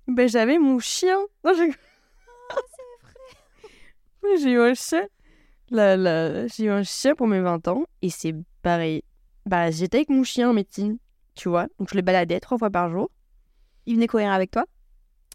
[0.08, 1.18] Bah, j'avais mon chien.
[1.44, 1.64] Non, je...
[4.24, 5.08] Oui, J'ai eu un chien.
[5.70, 7.86] Là, là, j'ai eu un chien pour mes 20 ans.
[8.02, 9.04] Et c'est pareil.
[9.46, 10.98] Bah, j'étais avec mon chien en médecine,
[11.36, 11.68] tu vois.
[11.80, 13.10] Donc, je le baladais trois fois par jour.
[13.86, 14.66] Il venait courir avec toi?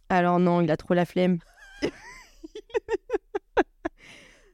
[0.09, 1.39] Alors non, il a trop la flemme.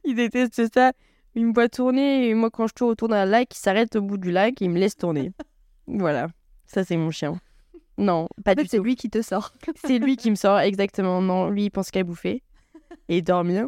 [0.05, 0.93] il déteste ça.
[1.35, 4.01] Il me voit tourner et moi quand je tourne autour d'un lac, il s'arrête au
[4.01, 5.31] bout du lac et il me laisse tourner.
[5.87, 6.27] voilà,
[6.65, 7.39] ça c'est mon chien.
[7.97, 8.83] Non, pas En fait, du c'est tout.
[8.83, 9.51] lui qui te sort.
[9.75, 11.21] C'est lui qui me sort exactement.
[11.21, 12.41] Non, lui il pense qu'à bouffer
[13.09, 13.67] et dormir.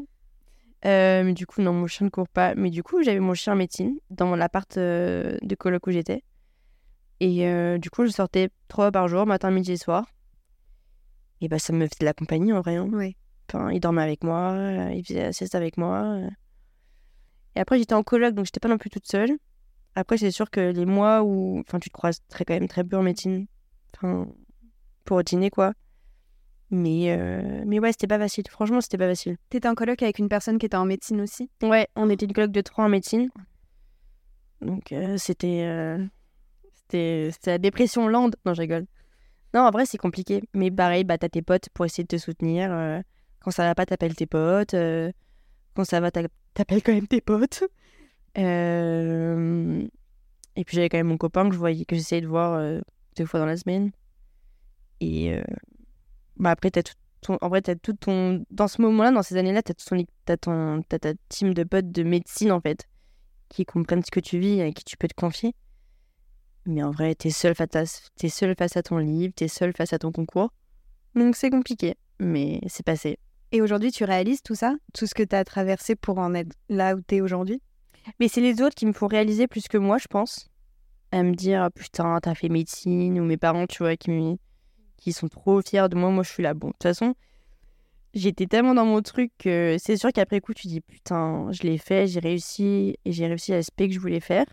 [0.83, 2.55] Euh, mais du coup non, mon chien ne court pas.
[2.55, 5.91] Mais du coup j'avais mon chien en médecine dans mon appart euh, de coloc où
[5.91, 6.23] j'étais.
[7.19, 10.07] Et euh, du coup je sortais trois fois par jour, matin, midi et soir.
[11.39, 12.75] Et bah ça me faisait de la compagnie en vrai.
[12.77, 12.89] hein.
[12.91, 13.15] Oui.
[13.49, 16.19] Enfin, il dormait avec moi, euh, il faisait la sieste avec moi.
[17.55, 19.31] Et après, j'étais en coloc, donc j'étais pas non plus toute seule.
[19.95, 21.59] Après, c'est sûr que les mois où.
[21.59, 23.47] Enfin, tu te croises très, quand même très peu en médecine.
[23.95, 24.27] Enfin,
[25.03, 25.73] pour dîner, quoi.
[26.71, 28.45] Mais, euh, mais ouais, c'était pas facile.
[28.49, 29.35] Franchement, c'était pas facile.
[29.49, 31.49] T'étais en coloc avec une personne qui était en médecine aussi?
[31.61, 33.29] Ouais, on était une coloc de trois en médecine.
[34.61, 35.63] Donc, euh, c'était.
[35.65, 35.97] euh,
[36.75, 38.35] C'était c'était la dépression lente.
[38.45, 38.85] Non, je rigole.
[39.53, 40.41] Non, en vrai, c'est compliqué.
[40.53, 42.71] Mais pareil, bah, t'as tes potes pour essayer de te soutenir.
[42.71, 43.01] euh,
[43.41, 44.75] Quand ça va pas, t'appelles tes potes.
[45.75, 47.63] Quand ça va, t'a- t'appelles quand même tes potes.
[50.55, 52.61] Et puis, j'avais quand même mon copain que je voyais, que j'essayais de voir
[53.17, 53.91] deux fois dans la semaine.
[54.99, 55.35] Et
[56.41, 57.37] bah, après, t'as tout ton...
[57.39, 58.43] en vrai, t'as tout ton.
[58.49, 60.03] Dans ce moment-là, dans ces années-là, t'as tout ton...
[60.25, 60.81] t'as ton...
[60.89, 62.87] t'as ta team de potes de médecine, en fait,
[63.47, 65.53] qui comprennent ce que tu vis et à qui tu peux te confier.
[66.65, 67.83] Mais en vrai, t'es seul, face à...
[68.17, 70.51] t'es seul face à ton livre, t'es seul face à ton concours.
[71.15, 73.19] Donc c'est compliqué, mais c'est passé.
[73.51, 76.55] Et aujourd'hui, tu réalises tout ça Tout ce que tu as traversé pour en être
[76.69, 77.61] là où tu es aujourd'hui?
[78.19, 80.49] Mais c'est les autres qui me font réaliser plus que moi, je pense.
[81.11, 84.37] À me dire, putain, t'as fait médecine, ou mes parents, tu vois, qui, me-
[85.01, 86.09] qui sont trop fiers de moi.
[86.11, 86.53] Moi, je suis là.
[86.53, 87.15] Bon, de toute façon,
[88.13, 91.77] j'étais tellement dans mon truc que c'est sûr qu'après coup, tu dis, putain, je l'ai
[91.77, 94.45] fait, j'ai réussi, et j'ai réussi à l'aspect que je voulais faire.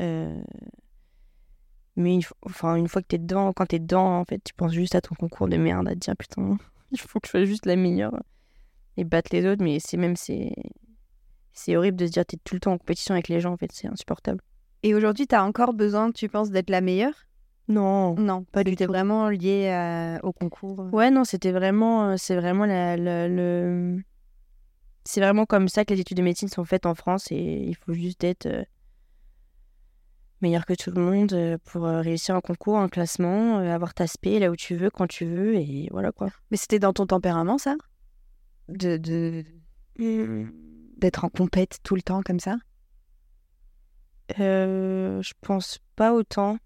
[0.00, 0.42] Euh,
[1.96, 5.00] Mais une, fois- que t'es dedans, quand t'es dedans, en fait, tu penses juste à
[5.00, 6.56] ton concours de merde, à te dire, putain,
[6.92, 8.14] il faut que je fasse juste la meilleure
[8.96, 9.62] et battre les autres.
[9.62, 10.52] Mais c'est même, c'est.
[11.52, 13.56] C'est horrible de se dire t'es tout le temps en compétition avec les gens, en
[13.56, 14.40] fait, c'est insupportable.
[14.84, 17.27] Et aujourd'hui, tu as encore besoin, tu penses, d'être la meilleure?
[17.68, 18.14] Non.
[18.16, 18.92] Non, Pas du c'était tout.
[18.92, 20.88] vraiment lié à- au concours.
[20.92, 24.02] Ouais, non, c'était vraiment, euh, c'est vraiment la, la- le,
[25.04, 27.76] c'est vraiment comme ça que les études de médecine sont faites en France et il
[27.76, 28.64] faut juste être euh,
[30.40, 33.92] meilleur que tout le monde euh, pour euh, réussir un concours, un classement, euh, avoir
[33.92, 36.28] ta spé là où tu veux, quand tu veux et voilà quoi.
[36.50, 37.76] Mais c'était dans ton tempérament, ça?
[38.68, 39.44] De, de-
[40.96, 42.56] D'être en compète tout le temps comme ça?
[44.38, 46.58] Euh, je pense pas autant.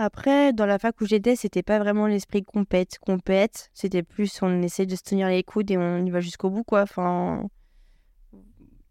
[0.00, 3.00] Après, dans la fac où j'étais, c'était pas vraiment l'esprit compète.
[3.00, 6.50] Compète, c'était plus on essaie de se tenir les coudes et on y va jusqu'au
[6.50, 6.82] bout, quoi.
[6.82, 7.48] Enfin,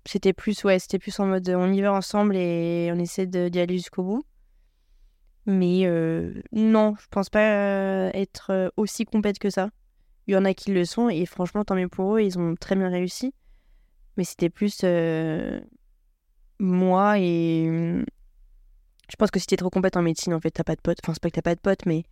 [0.04, 3.58] c'était plus, ouais, c'était plus en mode on y va ensemble et on essaie d'y
[3.58, 4.26] aller jusqu'au bout.
[5.46, 9.70] Mais euh, non, je pense pas euh, être euh, aussi compète que ça.
[10.28, 12.56] Il y en a qui le sont et franchement, tant mieux pour eux, ils ont
[12.56, 13.34] très bien réussi.
[14.18, 14.84] Mais c'était plus
[16.60, 18.04] moi et
[19.10, 21.00] je pense que si t'es trop compète en médecine, en fait, t'as pas de potes.
[21.04, 22.04] Enfin, c'est pas que t'as pas de potes, mais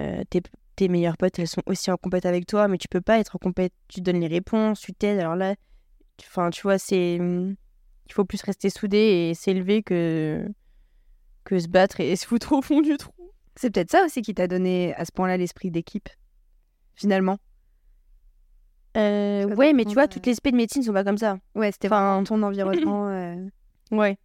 [0.00, 0.42] euh, tes,
[0.76, 3.36] tes meilleures potes, elles sont aussi en compète avec toi, mais tu peux pas être
[3.36, 3.72] en compète.
[3.88, 5.18] Tu donnes les réponses, tu t'aides.
[5.18, 5.54] Alors là,
[6.16, 7.14] tu- enfin, tu vois, c'est.
[7.16, 8.96] Il faut plus rester soudé
[9.30, 10.46] et s'élever que
[11.44, 13.12] que se battre et se foutre au fond du trou.
[13.56, 16.08] C'est peut-être ça aussi qui t'a donné à ce point-là l'esprit d'équipe,
[16.94, 17.38] finalement.
[18.96, 21.38] Euh, ouais, mais tu vois, toutes les spé de médecine sont pas comme ça.
[21.54, 23.08] Ouais, c'était Enfin, ton environnement.
[23.08, 23.36] euh,
[23.90, 24.18] Ouais.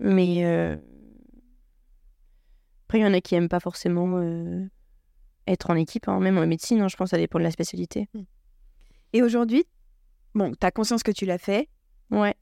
[0.00, 0.76] Mais euh,
[2.86, 4.66] après, il y en a qui aiment pas forcément euh,
[5.46, 6.20] être en équipe, hein.
[6.20, 8.08] même en médecine, hein, je pense ça dépend de la spécialité.
[9.12, 9.64] Et aujourd'hui,
[10.34, 11.68] bon, t'as conscience que tu l'as fait,
[12.10, 12.34] Ouais.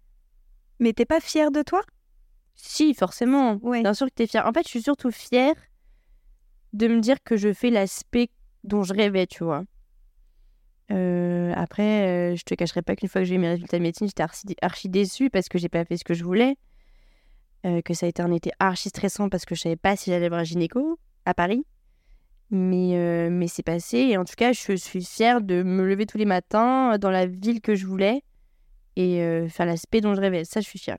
[0.80, 1.82] mais t'es pas fière de toi?
[2.54, 3.54] Si, forcément.
[3.62, 3.82] Ouais.
[3.82, 4.46] Bien sûr que t'es fière.
[4.46, 5.54] En fait, je suis surtout fière
[6.72, 8.28] de me dire que je fais l'aspect
[8.64, 9.64] dont je rêvais, tu vois.
[10.90, 13.82] Euh, après, euh, je te cacherai pas qu'une fois que j'ai eu mes résultats de
[13.82, 16.56] médecine, j'étais archi, archi déçue parce que j'ai pas fait ce que je voulais.
[17.64, 20.10] Euh, que ça a été un été archi stressant parce que je savais pas si
[20.10, 21.64] j'allais voir un gynéco à Paris.
[22.50, 23.98] Mais, euh, mais c'est passé.
[23.98, 27.26] Et en tout cas, je suis fière de me lever tous les matins dans la
[27.26, 28.22] ville que je voulais
[28.96, 30.44] et euh, faire l'aspect dont je rêvais.
[30.44, 30.98] Ça, je suis fière.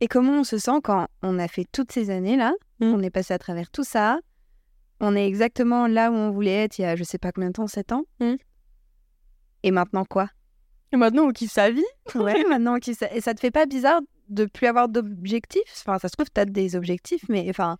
[0.00, 2.94] Et comment on se sent quand on a fait toutes ces années-là Mm.
[2.94, 4.18] On est passé à travers tout ça.
[5.00, 7.48] On est exactement là où on voulait être il y a je sais pas combien
[7.48, 8.04] de temps, 7 ans?
[8.20, 8.34] Mm.
[9.62, 10.28] Et maintenant quoi?
[10.92, 11.84] Et maintenant, on kiffe sa vie.
[12.16, 13.14] Ouais, maintenant que ça...
[13.14, 14.00] Et ça te fait pas bizarre
[14.30, 17.78] de plus avoir d'objectifs Enfin, ça se trouve, tu as des objectifs, mais enfin,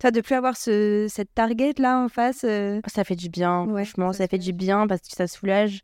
[0.00, 1.06] tu de plus avoir ce...
[1.08, 2.44] cette target là en face.
[2.44, 5.28] euh, Ça fait du bien, Ouais, franchement, ça ça, fait du bien parce que ça
[5.28, 5.82] soulage.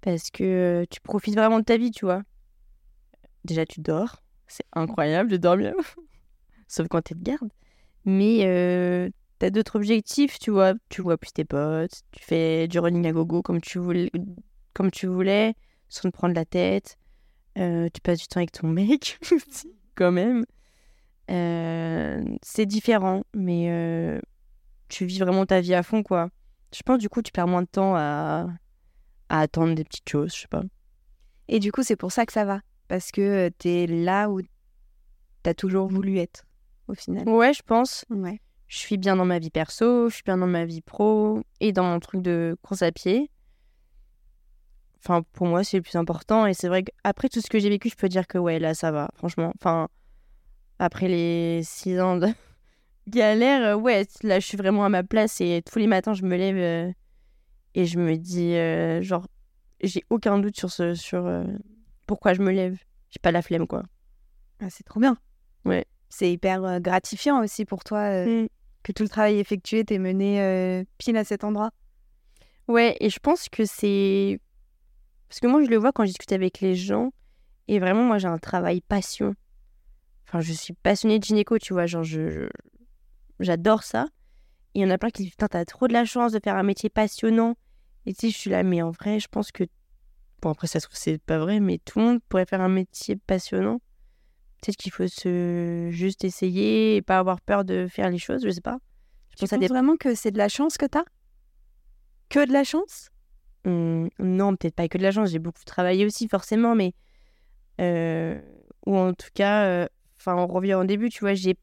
[0.00, 2.22] Parce que euh, tu profites vraiment de ta vie, tu vois.
[3.44, 4.22] Déjà, tu dors.
[4.46, 5.74] C'est incroyable de dormir.
[6.68, 7.50] Sauf quand t'es de garde.
[8.04, 10.74] Mais euh, t'as d'autres objectifs, tu vois.
[10.90, 12.02] Tu vois plus tes potes.
[12.12, 14.10] Tu fais du running à gogo comme tu voulais,
[14.74, 15.54] comme tu voulais
[15.88, 16.98] sans te prendre la tête.
[17.58, 19.18] Euh, tu passes du temps avec ton mec
[19.94, 20.44] quand même.
[21.30, 24.20] Euh, c'est différent, mais euh,
[24.88, 26.28] tu vis vraiment ta vie à fond, quoi.
[26.74, 28.48] Je pense, du coup, tu perds moins de temps à,
[29.28, 30.62] à attendre des petites choses, je sais pas.
[31.48, 32.60] Et du coup, c'est pour ça que ça va.
[32.88, 34.48] Parce que tu es là où tu
[35.44, 36.44] as toujours voulu être,
[36.88, 37.28] au final.
[37.28, 38.04] Ouais, je pense.
[38.10, 38.40] Ouais.
[38.68, 41.72] Je suis bien dans ma vie perso, je suis bien dans ma vie pro et
[41.72, 43.30] dans mon truc de course à pied.
[45.04, 46.46] Enfin, pour moi, c'est le plus important.
[46.46, 48.72] Et c'est vrai qu'après tout ce que j'ai vécu, je peux dire que ouais, là,
[48.74, 49.52] ça va, franchement.
[49.58, 49.88] Enfin,
[50.78, 52.28] après les six ans de
[53.08, 55.40] galère, euh, ouais, là, je suis vraiment à ma place.
[55.40, 56.92] Et tous les matins, je me lève euh,
[57.74, 59.26] et je me dis, euh, genre,
[59.82, 61.44] j'ai aucun doute sur, ce, sur euh,
[62.06, 62.78] pourquoi je me lève.
[63.10, 63.82] J'ai pas la flemme, quoi.
[64.60, 65.16] Ah, c'est trop bien.
[65.64, 65.84] Ouais.
[66.08, 68.46] C'est hyper gratifiant aussi pour toi Mm.
[68.82, 71.70] que tout le travail effectué t'ait mené pile à cet endroit.
[72.68, 74.38] Ouais, et je pense que c'est.
[75.32, 77.10] Parce que moi, je le vois quand je discute avec les gens.
[77.66, 79.34] Et vraiment, moi, j'ai un travail passion.
[80.28, 81.86] Enfin, je suis passionnée de gynéco, tu vois.
[81.86, 82.50] Genre, je.
[83.40, 84.08] J'adore ça.
[84.74, 86.40] Et il y en a plein qui disent Putain, t'as trop de la chance de
[86.44, 87.54] faire un métier passionnant.
[88.04, 89.64] Et tu sais, je suis là, mais en vrai, je pense que.
[90.42, 92.68] Bon, après, ça se trouve, c'est pas vrai, mais tout le monde pourrait faire un
[92.68, 93.80] métier passionnant.
[94.60, 98.50] Peut-être qu'il faut se juste essayer et pas avoir peur de faire les choses, je
[98.50, 98.80] sais pas.
[99.30, 101.04] Je Tu pense penses vraiment que c'est de la chance que t'as?
[102.28, 103.11] Que de la chance?
[103.64, 105.30] Non, peut-être pas que de la chance.
[105.30, 106.94] J'ai beaucoup travaillé aussi, forcément, mais.
[107.80, 108.40] euh,
[108.86, 109.86] ou en tout cas, euh,
[110.18, 111.56] enfin, on revient au début, tu vois, j'ai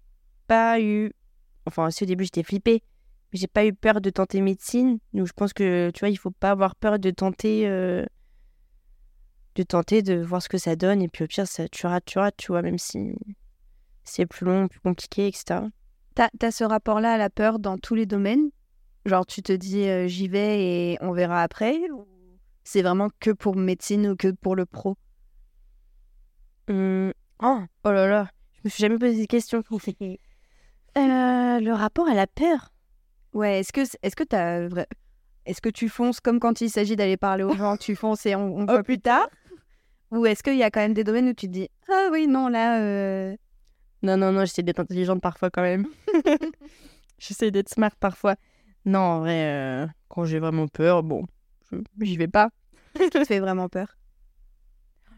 [0.48, 1.12] pas eu.
[1.66, 2.84] Enfin, si au début, j'étais flippée,
[3.34, 5.00] mais j'ai pas eu peur de tenter médecine.
[5.14, 7.68] Donc, je pense que, tu vois, il faut pas avoir peur de tenter.
[7.68, 8.06] euh,
[9.56, 11.02] de tenter, de voir ce que ça donne.
[11.02, 13.14] Et puis, au pire, ça, tu rates, tu rates, tu vois, même si
[14.04, 15.62] c'est plus long, plus compliqué, etc.
[16.16, 18.50] T'as as ce rapport-là à la peur dans tous les domaines?
[19.06, 22.06] Genre, tu te dis euh, j'y vais et on verra après ou
[22.64, 24.98] C'est vraiment que pour médecine ou que pour le pro?
[26.70, 29.64] Hum, Oh, oh là là, je me suis jamais posé cette question.
[29.70, 32.74] Euh, le rapport à la peur.
[33.32, 34.68] Ouais, est-ce que est-ce que t'as
[35.46, 38.36] est-ce que tu fonces comme quand il s'agit d'aller parler aux gens, tu fonces et
[38.36, 39.30] on, on voit plus tard?
[40.12, 42.28] Ou est-ce qu'il y a quand même des domaines où tu te dis ah oui
[42.28, 43.38] non là euh,
[44.02, 45.88] Non, non, non, j'essaie d'être intelligente parfois quand même.
[47.20, 48.36] j'essaie d'être smart parfois.
[48.86, 51.26] Non, en vrai, euh, quand j'ai vraiment peur, bon,
[52.02, 52.50] j'y vais pas.
[52.94, 53.88] qu'est-ce qui te fait vraiment peur?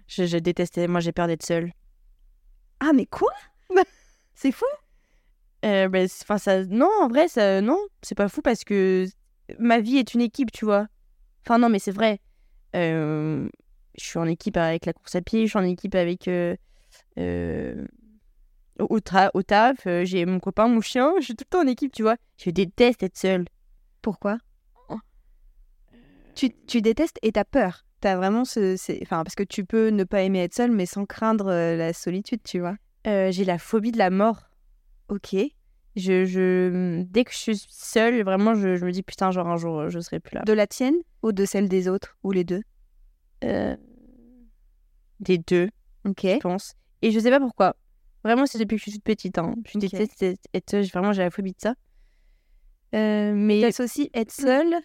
[0.08, 1.72] Je, je déteste, moi j'ai peur d'être seule.
[2.80, 3.32] Ah mais quoi?
[4.36, 4.66] C'est fou
[5.66, 9.06] Euh, ben, enfin, ça, non, en vrai, ça, non, c'est pas fou parce que
[9.60, 10.88] ma vie est une équipe, tu vois.
[11.46, 12.20] Enfin, non, mais c'est vrai.
[12.76, 13.48] Euh,
[13.98, 16.28] je suis en équipe avec la course à pied, je suis en équipe avec.
[16.28, 16.56] euh,
[18.90, 21.64] au, tra- au taf, euh, j'ai mon copain, mon chien, je suis tout le temps
[21.64, 22.16] en équipe, tu vois.
[22.38, 23.46] Je déteste être seule.
[24.02, 24.38] Pourquoi?
[24.90, 24.98] Oh.
[26.36, 27.86] tu, tu détestes et t'as peur.
[28.00, 30.86] T'as vraiment ce, c'est- enfin parce que tu peux ne pas aimer être seul mais
[30.88, 32.76] sans craindre euh, la solitude, tu vois.
[33.08, 34.50] Euh, j'ai la phobie de la mort.
[35.10, 35.36] Ok.
[35.96, 39.58] Je, je, dès que je suis seule, vraiment, je, je me dis putain, genre un
[39.58, 40.42] jour, je serai plus là.
[40.44, 42.62] De la tienne ou de celle des autres ou les deux?
[43.44, 43.76] Euh,
[45.20, 45.70] des deux,
[46.08, 46.22] Ok.
[46.24, 46.74] je pense.
[47.02, 47.76] Et je sais pas pourquoi.
[48.24, 49.38] Vraiment, c'est depuis que je suis toute petite.
[49.38, 49.56] Hein.
[49.66, 50.86] Je déteste être- seule.
[50.86, 51.74] Vraiment, j'ai la phobie de ça.
[52.94, 54.76] Euh, mais T'associes être seul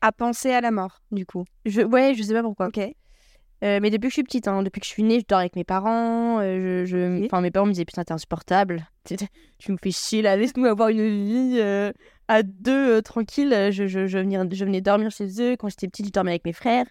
[0.00, 1.44] à penser à la mort, du coup.
[1.64, 2.68] je, ouais, je sais pas pourquoi.
[2.68, 2.78] Ok.
[2.78, 5.38] Euh, mais depuis que je suis petite, hein, depuis que je suis née, je dors
[5.38, 6.40] avec mes parents.
[6.40, 7.24] euh, je.
[7.26, 8.86] Enfin, mes parents me disaient putain, t'es insupportable.
[9.58, 11.92] Tu, me fais chier là, laisse-nous avoir une vie euh,
[12.26, 13.50] à deux tranquille.
[13.70, 15.56] Je, je, je, venais, je venais dormir chez eux.
[15.56, 16.86] Quand j'étais petite, je dormais avec mes frères.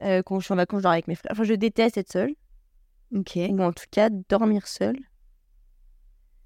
[0.00, 1.30] Quand je suis en vacances, je dors avec mes frères.
[1.32, 2.34] Enfin, je déteste être seule.
[3.14, 3.36] Ok.
[3.36, 4.98] Ou en tout cas, dormir seule.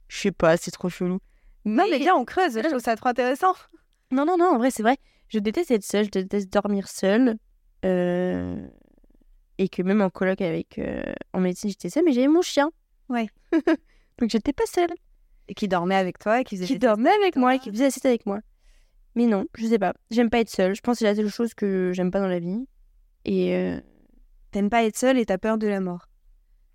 [0.08, 1.18] Je sais pas, c'est trop chelou.
[1.64, 2.54] Non mais bien, on creuse.
[2.54, 3.54] Je trouve ça trop intéressant.
[4.10, 4.96] Non, non, non, en vrai, c'est vrai.
[5.28, 7.36] Je déteste être seule, je déteste dormir seule.
[7.84, 8.66] Euh,
[9.58, 10.78] Et que même en coloc avec.
[10.78, 11.02] euh,
[11.32, 12.70] En médecine, j'étais seule, mais j'avais mon chien.
[13.08, 13.28] Ouais.
[14.18, 14.90] Donc j'étais pas seule.
[15.48, 17.58] Et qui dormait avec toi et qui faisait Qui des tests dormait avec moi et
[17.58, 18.40] qui faisait avec moi.
[19.14, 19.94] Mais non, je sais pas.
[20.10, 20.74] J'aime pas être seule.
[20.74, 22.66] Je pense que c'est la seule chose que j'aime pas dans la vie.
[23.24, 23.54] Et.
[23.54, 23.80] euh,
[24.50, 26.06] T'aimes pas être seul et t'as peur de la mort.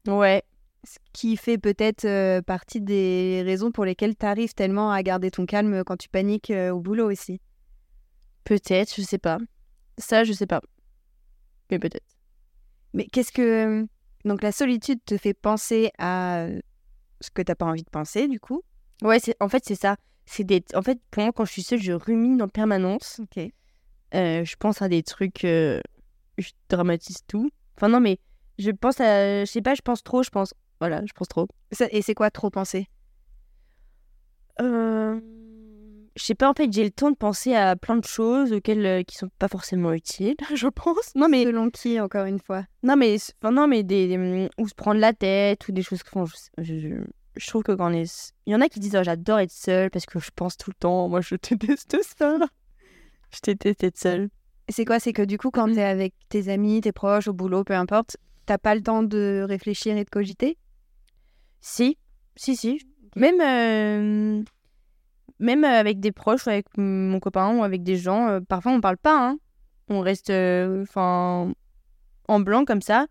[0.07, 0.43] Ouais.
[0.85, 5.45] Ce qui fait peut-être euh, partie des raisons pour lesquelles t'arrives tellement à garder ton
[5.45, 7.41] calme quand tu paniques euh, au boulot aussi.
[8.45, 9.37] Peut-être, je sais pas.
[9.97, 10.61] Ça, je sais pas.
[11.69, 12.15] Mais peut-être.
[12.93, 13.85] Mais qu'est-ce que.
[14.25, 16.59] Donc la solitude te fait penser à euh,
[17.21, 18.61] ce que t'as pas envie de penser, du coup?
[19.01, 19.95] Ouais, c'est en fait c'est ça.
[20.25, 23.21] C'est des en fait pour moi quand je suis seule, je rumine en permanence.
[23.21, 23.51] Ok.
[24.15, 25.79] Euh, je pense à des trucs euh,
[26.37, 27.49] je dramatise tout.
[27.77, 28.19] Enfin non mais
[28.59, 31.47] je pense à je sais pas, je pense trop, je pense voilà, je pense trop.
[31.91, 32.87] Et c'est quoi trop penser?
[34.61, 35.19] Euh,
[36.15, 38.85] je sais pas en fait, j'ai le temps de penser à plein de choses auxquelles
[38.85, 41.15] euh, qui sont pas forcément utiles, je pense.
[41.15, 42.63] Non mais Selon qui, encore une fois?
[42.83, 46.03] Non mais enfin non mais des, des- ou se prendre la tête ou des choses
[46.03, 46.95] que font je, je, je-
[47.35, 49.51] je trouve que quand on est il y en a qui disent oh, j'adore être
[49.51, 51.07] seule parce que je pense tout le temps.
[51.07, 52.37] Moi je déteste ça.
[53.31, 54.29] Je déteste être seule.
[54.69, 54.99] C'est quoi?
[54.99, 58.17] C'est que du coup, quand t'es avec tes amis, tes proches, au boulot, peu importe,
[58.49, 60.57] t'as pas le temps de réfléchir et de cogiter?
[61.61, 61.99] Si,
[62.35, 62.81] si, si.
[63.15, 64.43] Même, euh,
[65.37, 68.81] même avec des proches, ou avec mon copain ou avec des gens, euh, parfois on
[68.81, 69.15] parle pas.
[69.29, 69.37] hein.
[69.87, 73.05] On reste euh, en blanc comme ça.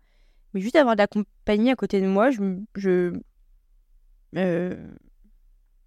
[0.53, 2.41] Mais juste avoir de la compagnie à côté de moi, je.
[2.75, 3.13] je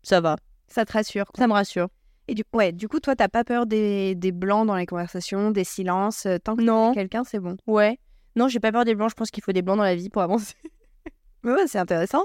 [0.02, 0.36] ça va.
[0.68, 1.26] Ça te rassure.
[1.26, 1.38] quoi.
[1.42, 1.88] Ça me rassure.
[2.28, 5.50] Et du, ouais, du coup, toi, t'as pas peur des, des blancs dans les conversations,
[5.50, 6.26] des silences.
[6.44, 6.94] Tant que Non.
[6.94, 7.56] quelqu'un, c'est bon.
[7.66, 7.98] Ouais.
[8.36, 9.10] Non, j'ai pas peur des blancs.
[9.10, 10.54] Je pense qu'il faut des blancs dans la vie pour avancer.
[11.44, 12.24] Ouais, c'est intéressant.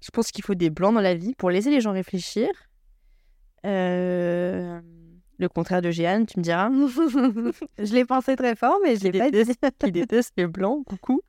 [0.00, 2.48] Je pense qu'il faut des blancs dans la vie pour laisser les gens réfléchir.
[3.66, 4.80] Euh,
[5.38, 6.70] Le contraire de Jeanne, tu me diras.
[7.78, 9.44] je l'ai pensé très fort, mais je l'ai pas dit.
[9.78, 11.20] qui déteste les blancs, coucou.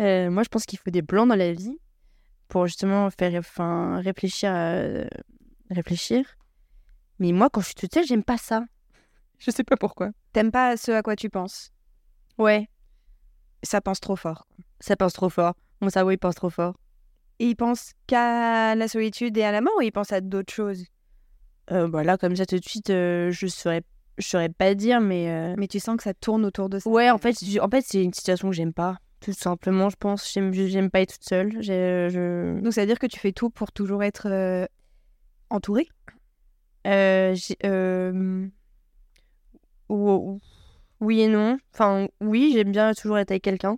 [0.00, 1.76] Euh, moi, je pense qu'il faut des blancs dans la vie
[2.48, 4.50] pour justement faire enfin, réfléchir.
[4.52, 5.04] à-
[5.70, 6.24] réfléchir.
[7.18, 8.64] Mais moi, quand je suis toute seule, j'aime pas ça.
[9.38, 10.10] Je sais pas pourquoi.
[10.32, 11.72] T'aimes pas ce à quoi tu penses?
[12.38, 12.68] Ouais,
[13.62, 14.46] Ça pense trop fort.
[14.80, 15.54] ça pense trop fort.
[15.80, 16.74] Mon cerveau, il pense trop fort.
[17.38, 20.52] Et il pense qu'à la solitude et à la mort ou il pense à d'autres
[20.52, 20.84] choses?
[21.70, 23.82] Euh, bah là, comme ça, tout de suite, euh, je saurais,
[24.16, 25.30] je saurais pas dire, mais.
[25.30, 26.88] euh, Mais tu sens que ça tourne autour de ça?
[26.90, 28.96] Ouais, en fait, en fait c'est une situation que j'aime pas.
[29.20, 30.32] Tout simplement, je pense.
[30.32, 31.62] J'aime, pas être toute seule.
[31.62, 34.66] Je, Donc ça veut dire que tu fais tout pour toujours être euh,
[35.50, 35.88] entouré
[36.86, 38.46] Euh, j'ai- euh,
[39.88, 40.40] ou- ou-
[41.00, 41.58] Oui et non.
[41.72, 43.76] Enfin, oui, j'aime bien toujours être avec quelqu'un.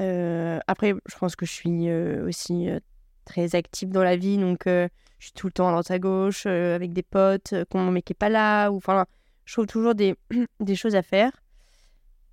[0.00, 2.80] Euh, après, je pense que je suis euh, aussi euh,
[3.24, 6.46] très active dans la vie, donc je suis tout le temps à droite à gauche
[6.46, 9.06] avec des potes, quand mon mec est pas là, ou enfin,
[9.44, 10.16] je trouve toujours des,
[10.74, 11.32] choses à faire.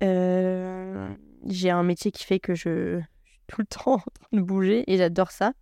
[0.00, 4.84] J'ai un métier qui fait que je, suis tout le temps en train de bouger
[4.92, 5.52] et j'adore ça.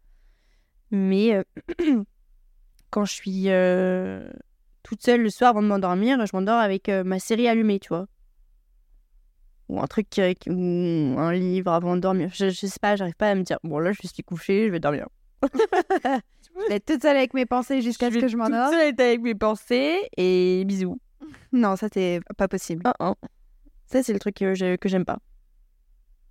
[0.91, 1.45] Mais
[2.91, 3.49] quand je suis
[4.83, 8.07] toute seule le soir avant de m'endormir, je m'endors avec ma série allumée, tu vois.
[9.69, 10.07] Ou un truc,
[10.47, 12.31] ou un livre avant de dormir.
[12.33, 14.73] Je, je sais pas, j'arrive pas à me dire, bon là je suis couchée, je
[14.73, 15.09] vais dormir.
[16.61, 18.71] Je vais être toute seule avec mes pensées jusqu'à ce que je m'endors.
[18.71, 20.99] Toute seule avec mes pensées et bisous.
[21.53, 22.83] Non, ça c'est pas possible.
[22.85, 23.15] Ah, ah.
[23.87, 24.55] Ça c'est le truc que
[24.89, 25.19] j'aime pas.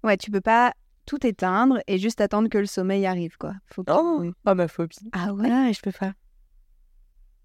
[0.03, 0.73] Ouais, tu peux pas
[1.05, 3.53] tout éteindre et juste attendre que le sommeil arrive, quoi.
[3.67, 4.31] Faut que- Oh, oui.
[4.45, 4.97] oh ma phobie.
[5.13, 5.49] Ah ouais?
[5.49, 6.11] Ouais, je peux pas.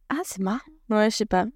[0.08, 0.58] Ah, c'est marrant.
[0.90, 1.46] Ouais, je sais pas.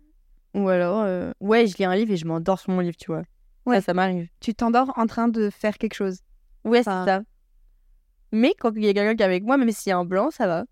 [0.55, 3.11] Ou alors, euh, ouais, je lis un livre et je m'endors sur mon livre, tu
[3.11, 3.23] vois.
[3.67, 3.77] Ouais.
[3.77, 4.29] Ça, ça m'arrive.
[4.41, 6.21] Tu t'endors en train de faire quelque chose.
[6.65, 7.23] Ouais, c'est ça.
[8.33, 10.05] Mais quand il y a quelqu'un qui est avec moi, même s'il y a un
[10.05, 10.65] blanc, ça va.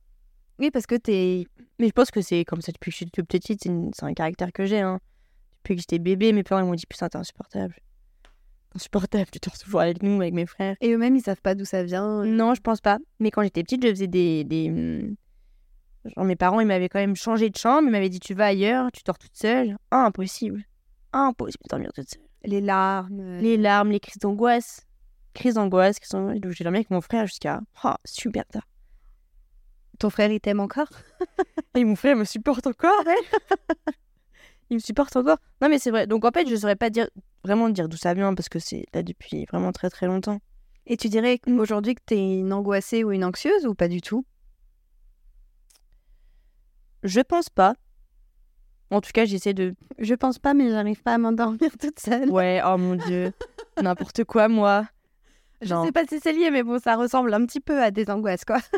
[0.59, 1.47] Oui, parce que t'es...
[1.79, 3.91] Mais je pense que c'est comme ça depuis que je suis toute petite, c'est une-
[4.03, 4.81] un caractère que j'ai.
[4.81, 5.01] Hein.
[5.59, 7.75] Depuis que j'étais bébé, mes parents ils m'ont dit Putain, t'es insupportable.
[8.77, 10.77] Insupportable, tu dors toujours avec nous, avec mes frères.
[10.81, 12.25] Et eux-mêmes, ils savent pas d'où ça vient.
[12.25, 12.99] Non, je pense pas.
[13.21, 14.45] Mais quand j'étais petite, je faisais des.
[14.45, 14.69] des...
[14.71, 15.15] hum,
[16.17, 18.47] Genre, mes parents, ils m'avaient quand même changé de chambre, ils m'avaient dit Tu vas
[18.47, 19.77] ailleurs, tu dors toute seule.
[19.91, 20.63] Ah, impossible.
[21.13, 22.23] Ah, impossible de dormir toute seule.
[22.45, 23.39] Les larmes.
[23.39, 24.87] Les larmes, les crises d'angoisse.
[25.33, 26.39] Crises d'angoisse, crises d'angoisse.
[26.51, 27.61] J'ai dormi avec mon frère jusqu'à.
[27.83, 28.67] Ah, super tard.
[29.99, 30.89] Ton frère, il t'aime encore?
[31.75, 33.95] Et mon frère me supporte encore, ouais.
[34.71, 35.39] Il me supporte encore.
[35.61, 36.07] Non, mais c'est vrai.
[36.07, 37.09] Donc, en fait, je saurais pas dire
[37.45, 40.41] vraiment dire d'où ça vient parce que c'est là depuis vraiment très très longtemps.
[40.87, 44.27] Et tu dirais aujourd'hui que t'es une angoissée ou une anxieuse ou pas du tout?
[47.03, 47.75] Je pense pas.
[48.91, 49.75] En tout cas, j'essaie de.
[49.99, 52.31] Je pense pas, mais j'arrive pas à m'endormir toute seule.
[52.31, 53.33] Ouais, oh mon dieu.
[53.83, 54.87] N'importe quoi, moi.
[55.63, 55.85] Je Non.
[55.85, 58.45] sais pas si c'est lié, mais bon, ça ressemble un petit peu à des angoisses,
[58.45, 58.59] quoi.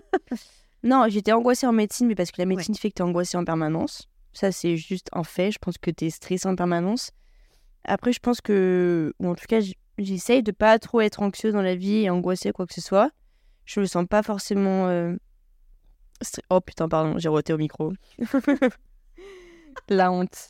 [0.82, 3.44] Non, j'étais angoissée en médecine, mais parce que la médecine fait que t'es angoissée en
[3.44, 4.08] permanence.
[4.32, 5.50] Ça, c'est juste un fait.
[5.50, 7.10] Je pense que t'es stressée en permanence.
[7.84, 9.12] Après, je pense que.
[9.18, 9.58] Ou en tout cas,
[9.98, 13.10] j'essaye de pas trop être anxieuse dans la vie et angoissée, quoi que ce soit.
[13.64, 14.86] Je me sens pas forcément.
[14.86, 15.16] euh,
[16.50, 17.92] Oh putain, pardon, j'ai roté au micro.
[19.88, 20.48] la honte.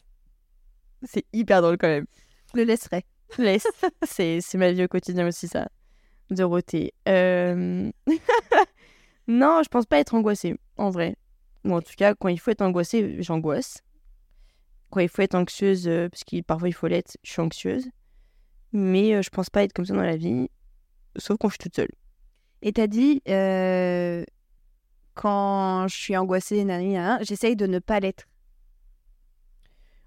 [1.02, 2.06] C'est hyper drôle quand même.
[2.54, 3.04] Je le laisserai.
[3.38, 3.66] Laisse.
[4.06, 5.68] c'est, c'est ma vie au quotidien aussi, ça.
[6.30, 6.92] De roter.
[7.08, 7.90] Euh,
[9.28, 11.16] non, je pense pas être angoissée, en vrai.
[11.64, 13.82] Ou en tout cas, quand il faut être angoissée, j'angoisse.
[14.90, 17.88] Quand il faut être anxieuse, euh, parce que parfois il faut l'être, je suis anxieuse.
[18.72, 20.48] Mais euh, je pense pas être comme ça dans la vie.
[21.16, 21.90] sauf quand je suis toute seule.
[22.62, 24.24] Et t'as dit, euh,
[25.14, 26.66] quand je suis angoissée,
[27.22, 28.24] j'essaye de ne pas l'être.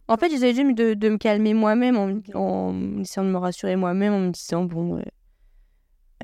[0.09, 4.11] En fait, j'essaie juste de, de me calmer moi-même en, essayant de me rassurer moi-même,
[4.11, 5.03] en me disant, bon, euh,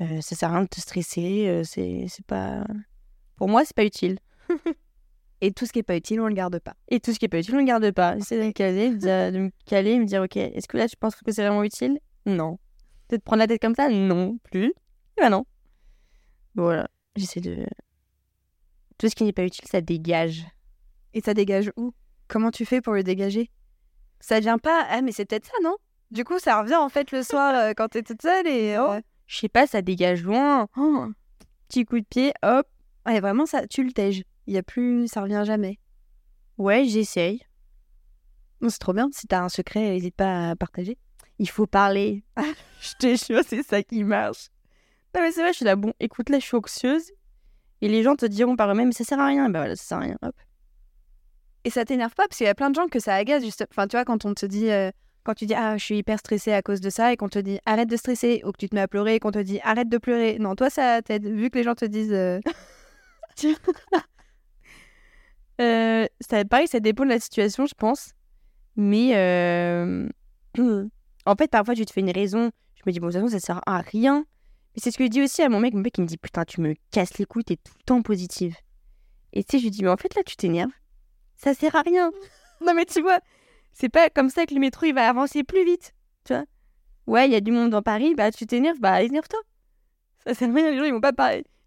[0.00, 2.66] euh, ça sert à rien de te stresser, euh, c'est pas...
[3.36, 4.18] Pour moi, c'est pas utile.
[5.40, 6.74] Et tout ce qui est pas utile, on le garde pas.
[6.88, 8.16] Et tout ce qui est pas utile, on le garde pas.
[8.16, 10.96] J'essaie de me caler, de, me caler et me dire, ok, est-ce que là, tu
[10.96, 12.00] penses que c'est vraiment utile?
[12.24, 12.58] Non.
[13.10, 13.88] De te prendre la tête comme ça?
[13.88, 14.74] Non plus.
[15.16, 15.46] Eh ben non.
[16.56, 16.88] Voilà.
[17.14, 17.64] J'essaie de...
[18.98, 20.44] Tout ce qui n'est pas utile, ça dégage.
[21.14, 21.94] Et ça dégage où?
[22.26, 23.48] Comment tu fais pour le dégager?
[24.20, 25.76] Ça vient pas Ah, mais c'est peut-être ça, non?
[26.10, 28.76] Du coup, ça revient en fait le soir euh, quand t'es toute seule et.
[28.78, 28.92] Oh.
[28.92, 30.68] euh, Je sais pas, ça dégage loin.
[30.76, 31.06] oh.
[31.68, 32.66] Petit coup de pied, hop.
[33.06, 34.22] Ouais, vraiment, ça, tu le tèges.
[34.46, 35.78] Il y a plus, ça revient jamais.
[36.58, 37.42] Ouais, j'essaye.
[38.68, 39.08] C'est trop bien.
[39.12, 40.96] Si t'as un secret, n'hésite pas à partager.
[41.38, 42.24] Il faut parler.
[42.80, 44.48] je te jure, c'est ça qui marche.
[45.14, 47.10] Non, mais c'est vrai, je suis là, bon, écoute, là, je suis anxieuse.
[47.82, 49.50] Et les gens te diront par eux-mêmes, ça sert à rien.
[49.50, 50.16] Bah voilà, ça sert à rien.
[50.22, 50.34] Hop.
[51.66, 53.42] Et ça t'énerve pas parce qu'il y a plein de gens que ça agace.
[53.72, 54.92] Enfin, tu vois, quand on te dit, euh,
[55.24, 57.40] quand tu dis ah je suis hyper stressée à cause de ça et qu'on te
[57.40, 59.58] dit arrête de stresser ou que tu te mets à pleurer et qu'on te dit
[59.64, 60.38] arrête de pleurer.
[60.38, 62.12] Non, toi ça t'aide vu que les gens te disent.
[62.12, 62.40] euh,
[65.58, 68.12] Euh, ça, pareil, ça dépend de la situation, je pense.
[68.76, 70.06] Mais euh,
[71.26, 72.50] en fait, parfois, tu te fais une raison.
[72.74, 74.26] Je me dis, bon, de toute façon, ça sert à rien.
[74.74, 75.72] Mais c'est ce que je dis aussi à mon mec.
[75.72, 78.02] Mon mec, il me dit, putain, tu me casses les couilles, t'es tout le temps
[78.02, 78.54] positive.
[79.32, 80.70] Et tu sais, je lui dis, mais en fait, là, tu t'énerves.
[81.36, 82.10] Ça sert à rien.
[82.64, 83.20] non, mais tu vois,
[83.72, 85.94] c'est pas comme ça que le métro, il va avancer plus vite.
[86.24, 86.44] Tu vois
[87.06, 89.38] Ouais, il y a du monde dans Paris, bah, tu t'énerves, bah, énerve-toi.
[90.26, 91.12] Ça sert à rien, les gens, ils vont pas,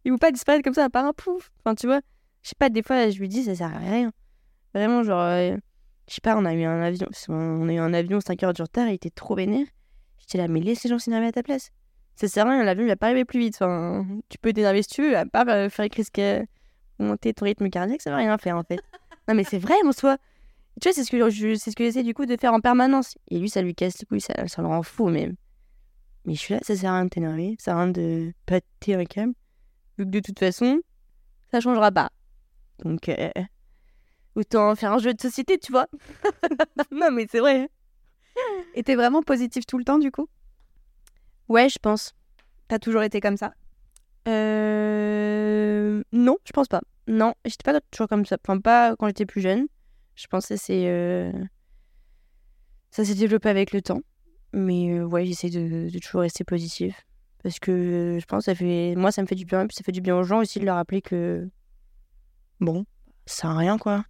[0.05, 1.49] vont pas disparaître comme ça par un pouf.
[1.63, 2.01] Enfin, tu vois
[2.41, 4.11] je sais pas, des fois, je lui dis, ça sert à rien.
[4.73, 5.55] Vraiment, genre, euh,
[6.07, 8.53] je sais pas, on a eu un avion, on a eu un avion 5 heures
[8.53, 9.65] de retard, il était trop vénère.
[10.19, 11.71] J'étais là, mais laisse les gens s'énerver à ta place.
[12.15, 13.55] Ça sert à rien, l'avion, il va pas arriver plus vite.
[13.55, 16.45] Enfin, tu peux t'énerver si tu veux, à part euh, faire risquer
[16.99, 18.79] monter ton rythme cardiaque, ça va rien faire, en fait.
[19.29, 20.17] Non, mais c'est vrai, en soi.
[20.81, 22.61] Tu vois, c'est ce que je, c'est ce que j'essaie, du coup, de faire en
[22.61, 23.15] permanence.
[23.29, 25.35] Et lui, ça lui casse les couilles, ça, ça le rend fou, même.
[26.25, 28.33] Mais je suis là, ça sert à rien de t'énerver, ça sert à rien de
[29.07, 29.33] câble.
[29.99, 30.81] Vu que de toute façon,
[31.51, 32.09] ça changera pas.
[32.83, 33.29] Donc, euh,
[34.33, 35.85] autant faire un jeu de société, tu vois.
[36.91, 37.69] non, mais c'est vrai.
[38.73, 40.27] Et t'es vraiment positif tout le temps du coup?
[41.49, 42.13] Ouais, je pense.
[42.67, 43.53] T'as toujours été comme ça?
[44.27, 46.03] Euh...
[46.11, 46.81] Non, je pense pas.
[47.07, 48.37] Non, j'étais pas toujours comme ça.
[48.45, 49.67] Enfin, pas quand j'étais plus jeune.
[50.15, 50.83] Je pense que c'est...
[50.87, 51.31] euh,
[52.91, 54.01] Ça s'est développé avec le temps.
[54.53, 56.95] Mais euh, ouais, j'essaie de, de toujours rester positive.
[57.43, 58.95] Parce que je pense que ça fait...
[58.95, 59.61] Moi, ça me fait du bien.
[59.63, 61.49] Et puis ça fait du bien aux gens aussi de leur rappeler que...
[62.59, 62.85] Bon,
[63.25, 64.03] ça sert à rien, quoi.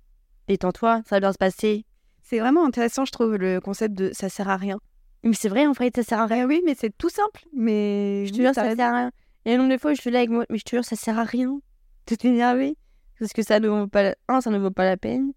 [0.47, 1.86] Détends-toi, ça va bien se passer.
[2.24, 4.80] C'est vraiment intéressant, je trouve, le concept de ça sert à rien.
[5.24, 6.45] Mais c'est vrai, en fait, ça sert à rien.
[6.45, 7.45] Ah oui, mais c'est tout simple.
[7.55, 9.12] Mais Je te jure, ça sert à rien.
[9.50, 10.86] Et le nombre de fois où je suis là avec moi, mais je te jure,
[10.86, 11.60] ça sert à rien
[12.08, 12.76] de t'énerver.
[13.18, 14.16] Parce que ça ne vaut pas la...
[14.28, 15.32] Un, ça ne vaut pas la peine.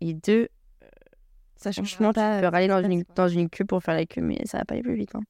[0.00, 0.48] Et deux,
[1.56, 2.40] Ça change franchement, tu pas.
[2.40, 4.74] peux râler dans une, dans une queue pour faire la queue, mais ça va pas
[4.74, 5.14] aller plus vite.
[5.14, 5.22] Hein.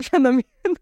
[0.20, 0.44] non, mais...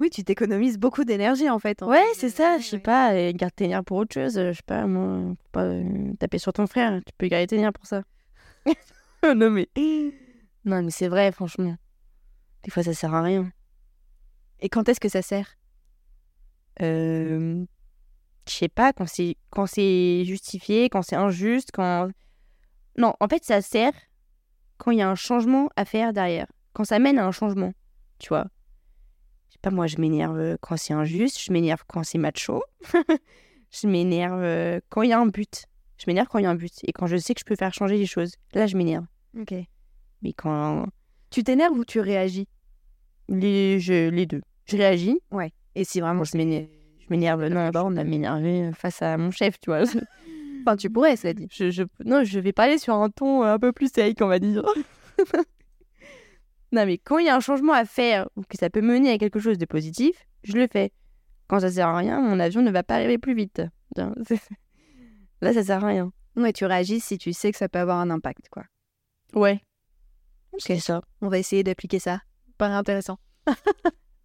[0.00, 1.80] Oui, tu t'économises beaucoup d'énergie en fait.
[1.82, 1.86] hein.
[1.86, 2.82] Ouais, c'est ça, je sais Ouais.
[2.82, 4.36] pas, euh, garde tes nerfs pour autre chose.
[4.38, 7.46] euh, Je sais pas, moi, faut pas euh, taper sur ton frère, tu peux garder
[7.46, 8.02] tes nerfs pour ça.
[9.36, 9.68] non, mais...
[10.64, 11.76] Non, mais c'est vrai, franchement.
[12.64, 13.48] Des fois, ça sert à rien.
[14.60, 15.56] Et quand est-ce que ça sert?
[16.82, 17.64] Euh,
[18.48, 22.10] je sais pas, quand c'est quand c'est justifié, quand c'est injuste, quand...
[22.96, 23.92] Non, en fait, ça sert
[24.78, 26.46] quand il y a un changement à faire derrière.
[26.72, 27.72] Quand ça mène à un changement,
[28.18, 28.46] tu vois.
[29.48, 32.62] Je sais pas, moi, je m'énerve euh, quand c'est injuste, je m'énerve quand c'est macho,
[33.70, 35.66] je m'énerve euh, quand il y a un but.
[35.96, 36.74] Je m'énerve quand il y a un but.
[36.82, 39.06] Et quand je sais que je peux faire changer les choses, là, je m'énerve.
[39.38, 39.54] Ok.
[40.22, 40.86] Mais quand...
[41.30, 42.48] Tu t'énerves ou tu réagis?
[43.28, 44.42] Les, je, les deux.
[44.66, 45.20] Je réagis,
[45.74, 46.68] Et si vraiment Bon, je m'énerve.
[47.00, 47.44] Je m'énerve.
[47.44, 49.82] Non, d'abord, on a m'énerver face à mon chef, tu vois.
[50.66, 51.46] Enfin, tu pourrais, ça dit.
[51.52, 54.38] Je, je, non, je vais parler sur un ton un peu plus sec, on va
[54.38, 54.64] dire.
[56.72, 59.10] non, mais quand il y a un changement à faire ou que ça peut mener
[59.10, 60.90] à quelque chose de positif, je le fais.
[61.48, 63.60] Quand ça sert à rien, mon avion ne va pas arriver plus vite.
[63.96, 66.10] Là, ça sert à rien.
[66.36, 68.64] Ouais, tu réagis si tu sais que ça peut avoir un impact, quoi.
[69.34, 69.60] Ouais.
[70.56, 71.02] C'est ça.
[71.20, 72.20] On va essayer d'appliquer ça.
[72.64, 73.18] Paraît intéressant.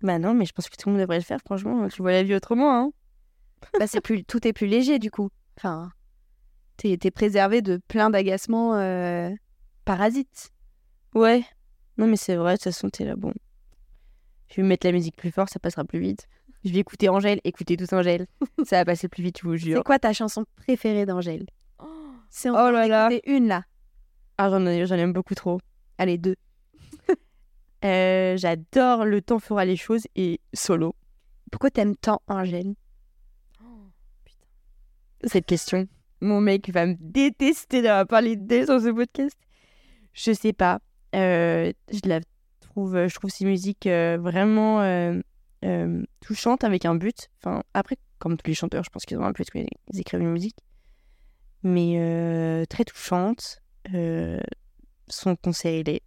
[0.01, 1.89] Bah non, mais je pense que tout le monde devrait le faire, franchement.
[1.89, 2.91] Tu vois la vie autrement, hein.
[3.79, 5.27] bah, c'est plus, tout est plus léger du coup.
[5.57, 5.91] Enfin,
[6.77, 9.29] t'es, t'es préservé de plein d'agacements euh,
[9.83, 10.51] parasites.
[11.13, 11.43] Ouais.
[11.97, 13.33] Non, mais c'est vrai, de toute façon, t'es là, bon.
[14.49, 16.29] Je vais mettre la musique plus fort, ça passera plus vite.
[16.63, 18.25] Je vais écouter Angèle, écoutez tous Angèle.
[18.65, 19.83] ça va passer plus vite, je vous C'est jure.
[19.83, 21.45] quoi ta chanson préférée d'Angèle?
[22.29, 23.09] C'est Oh là là.
[23.11, 23.65] C'est une là.
[24.37, 25.59] Ah, j'en ai- j'en aime beaucoup trop.
[25.97, 26.37] Allez, deux.
[27.85, 30.95] Euh, J'adore Le temps fera les choses et solo.
[31.51, 32.75] Pourquoi t'aimes tant Angèle
[35.23, 35.87] Cette question.
[36.21, 39.37] Mon mec va me détester d'avoir parlé d'elle sur ce podcast.
[40.13, 40.79] Je sais pas.
[41.15, 42.19] Euh, je la
[42.59, 44.81] trouve, je trouve ses musiques euh, vraiment
[46.21, 47.29] touchantes avec un but.
[47.37, 50.21] Enfin, après, comme tous les chanteurs, je pense qu'ils ont un but quand ils écrivent
[50.21, 50.57] une musique.
[51.63, 53.61] Mais très touchante.
[55.07, 56.03] Son concert, il est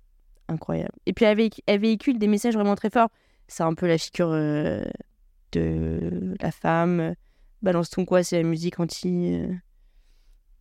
[0.52, 0.92] incroyable.
[1.06, 3.08] Et puis, elle, véhic- elle véhicule des messages vraiment très forts.
[3.48, 4.82] C'est un peu la figure euh,
[5.52, 7.14] de la femme.
[7.62, 9.34] Balance ton quoi, c'est la musique anti.
[9.34, 9.52] euh,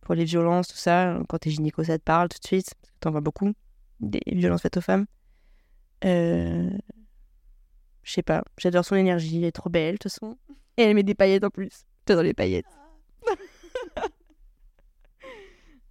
[0.02, 1.18] pour les violences, tout ça.
[1.28, 2.74] Quand t'es gynéco, ça te parle tout de suite.
[2.80, 3.52] Parce que t'en vois beaucoup.
[4.00, 5.06] Des violences faites aux femmes.
[6.04, 6.70] Euh,
[8.02, 8.42] Je sais pas.
[8.58, 9.38] J'adore son énergie.
[9.38, 10.36] Elle est trop belle, de toute façon.
[10.76, 11.84] Et elle met des paillettes en plus.
[12.08, 12.66] J'adore les paillettes.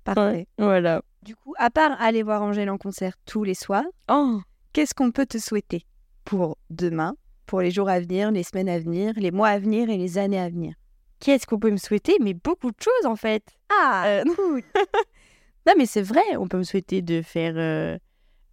[0.04, 0.48] Parfait.
[0.58, 1.02] Voilà.
[1.22, 4.42] Du coup, à part aller voir Angèle en concert tous les soirs, Oh
[4.74, 5.86] qu'est-ce qu'on peut te souhaiter
[6.26, 9.90] pour demain, pour les jours à venir, les semaines à venir, les mois à venir
[9.90, 10.74] et les années à venir?
[11.20, 12.18] Qu'est-ce qu'on peut me souhaiter?
[12.20, 13.44] Mais beaucoup de choses, en fait.
[13.70, 14.24] Ah Euh,
[15.68, 16.24] non, mais c'est vrai.
[16.38, 17.98] On peut me souhaiter de faire euh,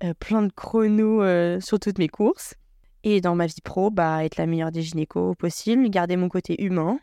[0.04, 1.22] euh, plein de chronos
[1.60, 2.54] sur toutes mes courses.
[3.04, 6.62] Et dans ma vie pro, bah, être la meilleure des gynécos possible, garder mon côté
[6.62, 6.98] humain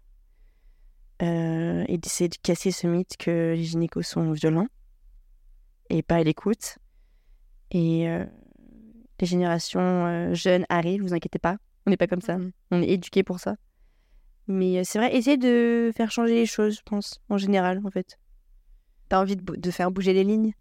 [1.21, 4.67] euh, et d'essayer de casser ce mythe que les gynécos sont violents
[5.89, 6.77] et pas à l'écoute.
[7.71, 8.25] Et euh,
[9.19, 12.51] les générations euh, jeunes arrivent, vous inquiétez pas, on n'est pas comme ça, Mhm.
[12.71, 13.55] on est éduqués pour ça.
[14.47, 17.89] Mais euh, c'est vrai, essayer de faire changer les choses, je pense, en général, en
[17.89, 18.19] fait.
[19.09, 20.53] T'as envie de, de faire bouger les lignes?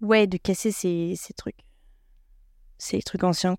[0.00, 1.64] Ouais, de casser ces, ces trucs.
[2.78, 3.56] Ces trucs anciens.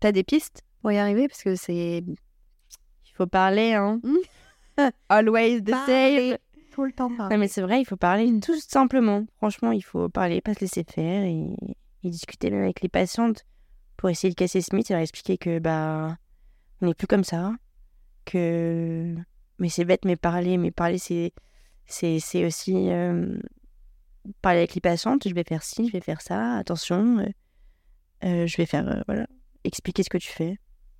[0.00, 1.28] T'as des pistes pour y arriver?
[1.28, 4.00] Parce que c'est Il faut parler, hein.
[5.08, 6.30] Always the Parler.
[6.30, 6.38] same.
[6.72, 7.10] tout le temps.
[7.10, 9.24] Non, mais c'est vrai, il faut parler tout simplement.
[9.36, 11.56] Franchement, il faut parler, pas se laisser faire et,
[12.04, 13.44] et discuter même avec les patientes
[13.96, 16.16] pour essayer de casser mythe et leur expliquer que, bah,
[16.80, 17.52] on n'est plus comme ça.
[18.24, 19.14] Que.
[19.58, 21.32] Mais c'est bête, mais parler, mais parler, c'est.
[21.86, 22.90] C'est c'est aussi.
[22.90, 23.38] euh,
[24.42, 27.18] parler avec les patientes, je vais faire ci, je vais faire ça, attention.
[27.18, 27.28] euh,
[28.24, 28.86] euh, je vais faire.
[28.88, 29.26] euh, voilà.
[29.64, 30.58] Expliquer ce que tu fais.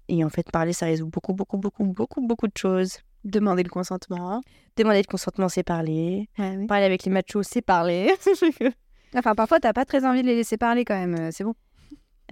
[0.09, 2.99] Et en fait, parler, ça résout beaucoup, beaucoup, beaucoup, beaucoup, beaucoup de choses.
[3.24, 4.40] Demander le consentement.
[4.76, 6.28] Demander de consentement, c'est parler.
[6.38, 6.66] Ouais, oui.
[6.66, 8.12] Parler avec les machos, c'est parler.
[9.16, 11.14] Enfin, parfois, t'as pas très envie de les laisser parler quand même.
[11.18, 11.54] euh, C'est bon.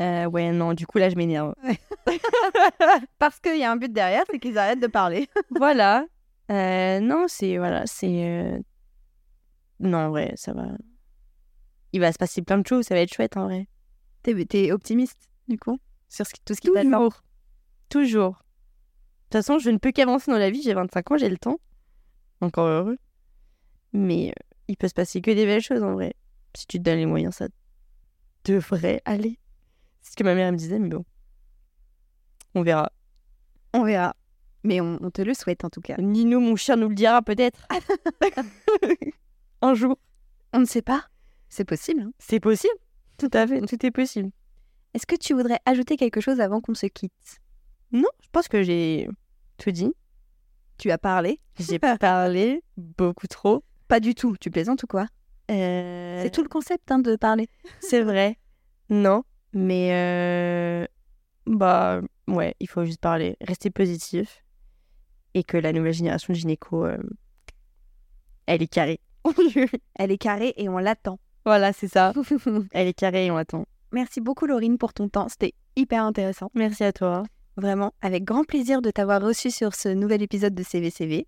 [0.00, 1.54] Euh, ouais, non, du coup, là, je m'énerve.
[3.18, 5.28] Parce qu'il y a un but derrière, c'est qu'ils arrêtent de parler.
[5.50, 6.04] voilà.
[6.50, 7.56] Euh, non, c'est.
[7.58, 8.24] Voilà, c'est.
[8.28, 8.58] euh,
[9.80, 10.66] Non, en vrai, ça va.
[11.92, 13.68] Il va se passer plein de choses, ça va être chouette, en vrai.
[14.22, 15.78] T'es t'es optimiste, du coup,
[16.10, 17.08] sur ce qui- tout ce qui t'attend.
[17.88, 18.42] Toujours.
[19.30, 21.36] De toute façon, je ne peux qu'avancer dans la vie, j'ai 25 ans, j'ai le
[21.38, 21.58] temps.
[22.40, 22.96] Encore heureux.
[23.92, 24.32] Mais euh,
[24.68, 26.14] il peut se passer que des belles choses, en vrai.
[26.54, 27.48] Si tu te donnes les moyens, ça
[28.44, 29.38] devrait aller.
[30.02, 31.04] C'est ce que ma mère elle me disait, mais bon.
[32.54, 32.92] On verra.
[33.72, 34.14] On verra.
[34.62, 35.96] Mais on, on te le souhaite en tout cas.
[35.98, 37.66] Nino, mon chien, nous le dira peut-être.
[39.62, 39.96] Un jour.
[40.52, 41.04] On ne sait pas.
[41.48, 42.02] C'est possible.
[42.02, 42.12] hein.
[42.18, 42.74] C'est possible.
[43.18, 44.30] Tout à fait, tout est possible.
[44.94, 47.40] Est-ce que tu voudrais ajouter quelque chose avant qu'on se quitte?
[47.92, 49.08] Non, je pense que j'ai
[49.58, 49.92] tout dit.
[50.78, 53.64] Tu as parlé J'ai parlé beaucoup trop.
[53.88, 54.36] Pas du tout.
[54.40, 55.06] Tu plaisantes ou quoi?
[55.50, 57.48] Euh, C'est tout le concept hein, de parler.
[57.80, 58.36] C'est vrai.
[58.90, 59.22] Non,
[59.52, 60.86] mais euh,
[61.46, 64.44] bah ouais, il faut juste parler, rester positif
[65.34, 66.98] et que la nouvelle génération de gynéco, euh,
[68.46, 69.00] elle est carrée.
[69.96, 71.18] Elle est carrée et on l'attend.
[71.44, 72.12] voilà, c'est ça.
[72.70, 73.66] Elle est carrée et on attend.
[73.90, 75.28] Merci beaucoup Laurine pour ton temps.
[75.28, 76.50] C'était hyper intéressant.
[76.54, 77.24] Merci à toi.
[77.56, 81.26] Vraiment, avec grand plaisir de t'avoir reçu sur ce nouvel épisode de CVCV.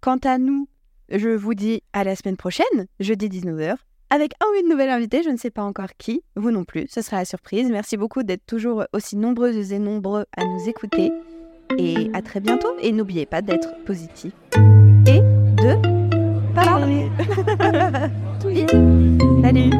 [0.00, 0.68] Quant à nous,
[1.10, 3.76] je vous dis à la semaine prochaine, jeudi 19h,
[4.08, 6.86] avec un ou une nouvelle invitée, je ne sais pas encore qui, vous non plus,
[6.88, 7.68] ce sera la surprise.
[7.70, 11.12] Merci beaucoup d'être toujours aussi nombreuses et nombreux à nous écouter.
[11.78, 12.72] Et à très bientôt.
[12.80, 14.32] Et n'oubliez pas d'être positif
[15.06, 17.10] et de parler.
[19.42, 19.70] Salut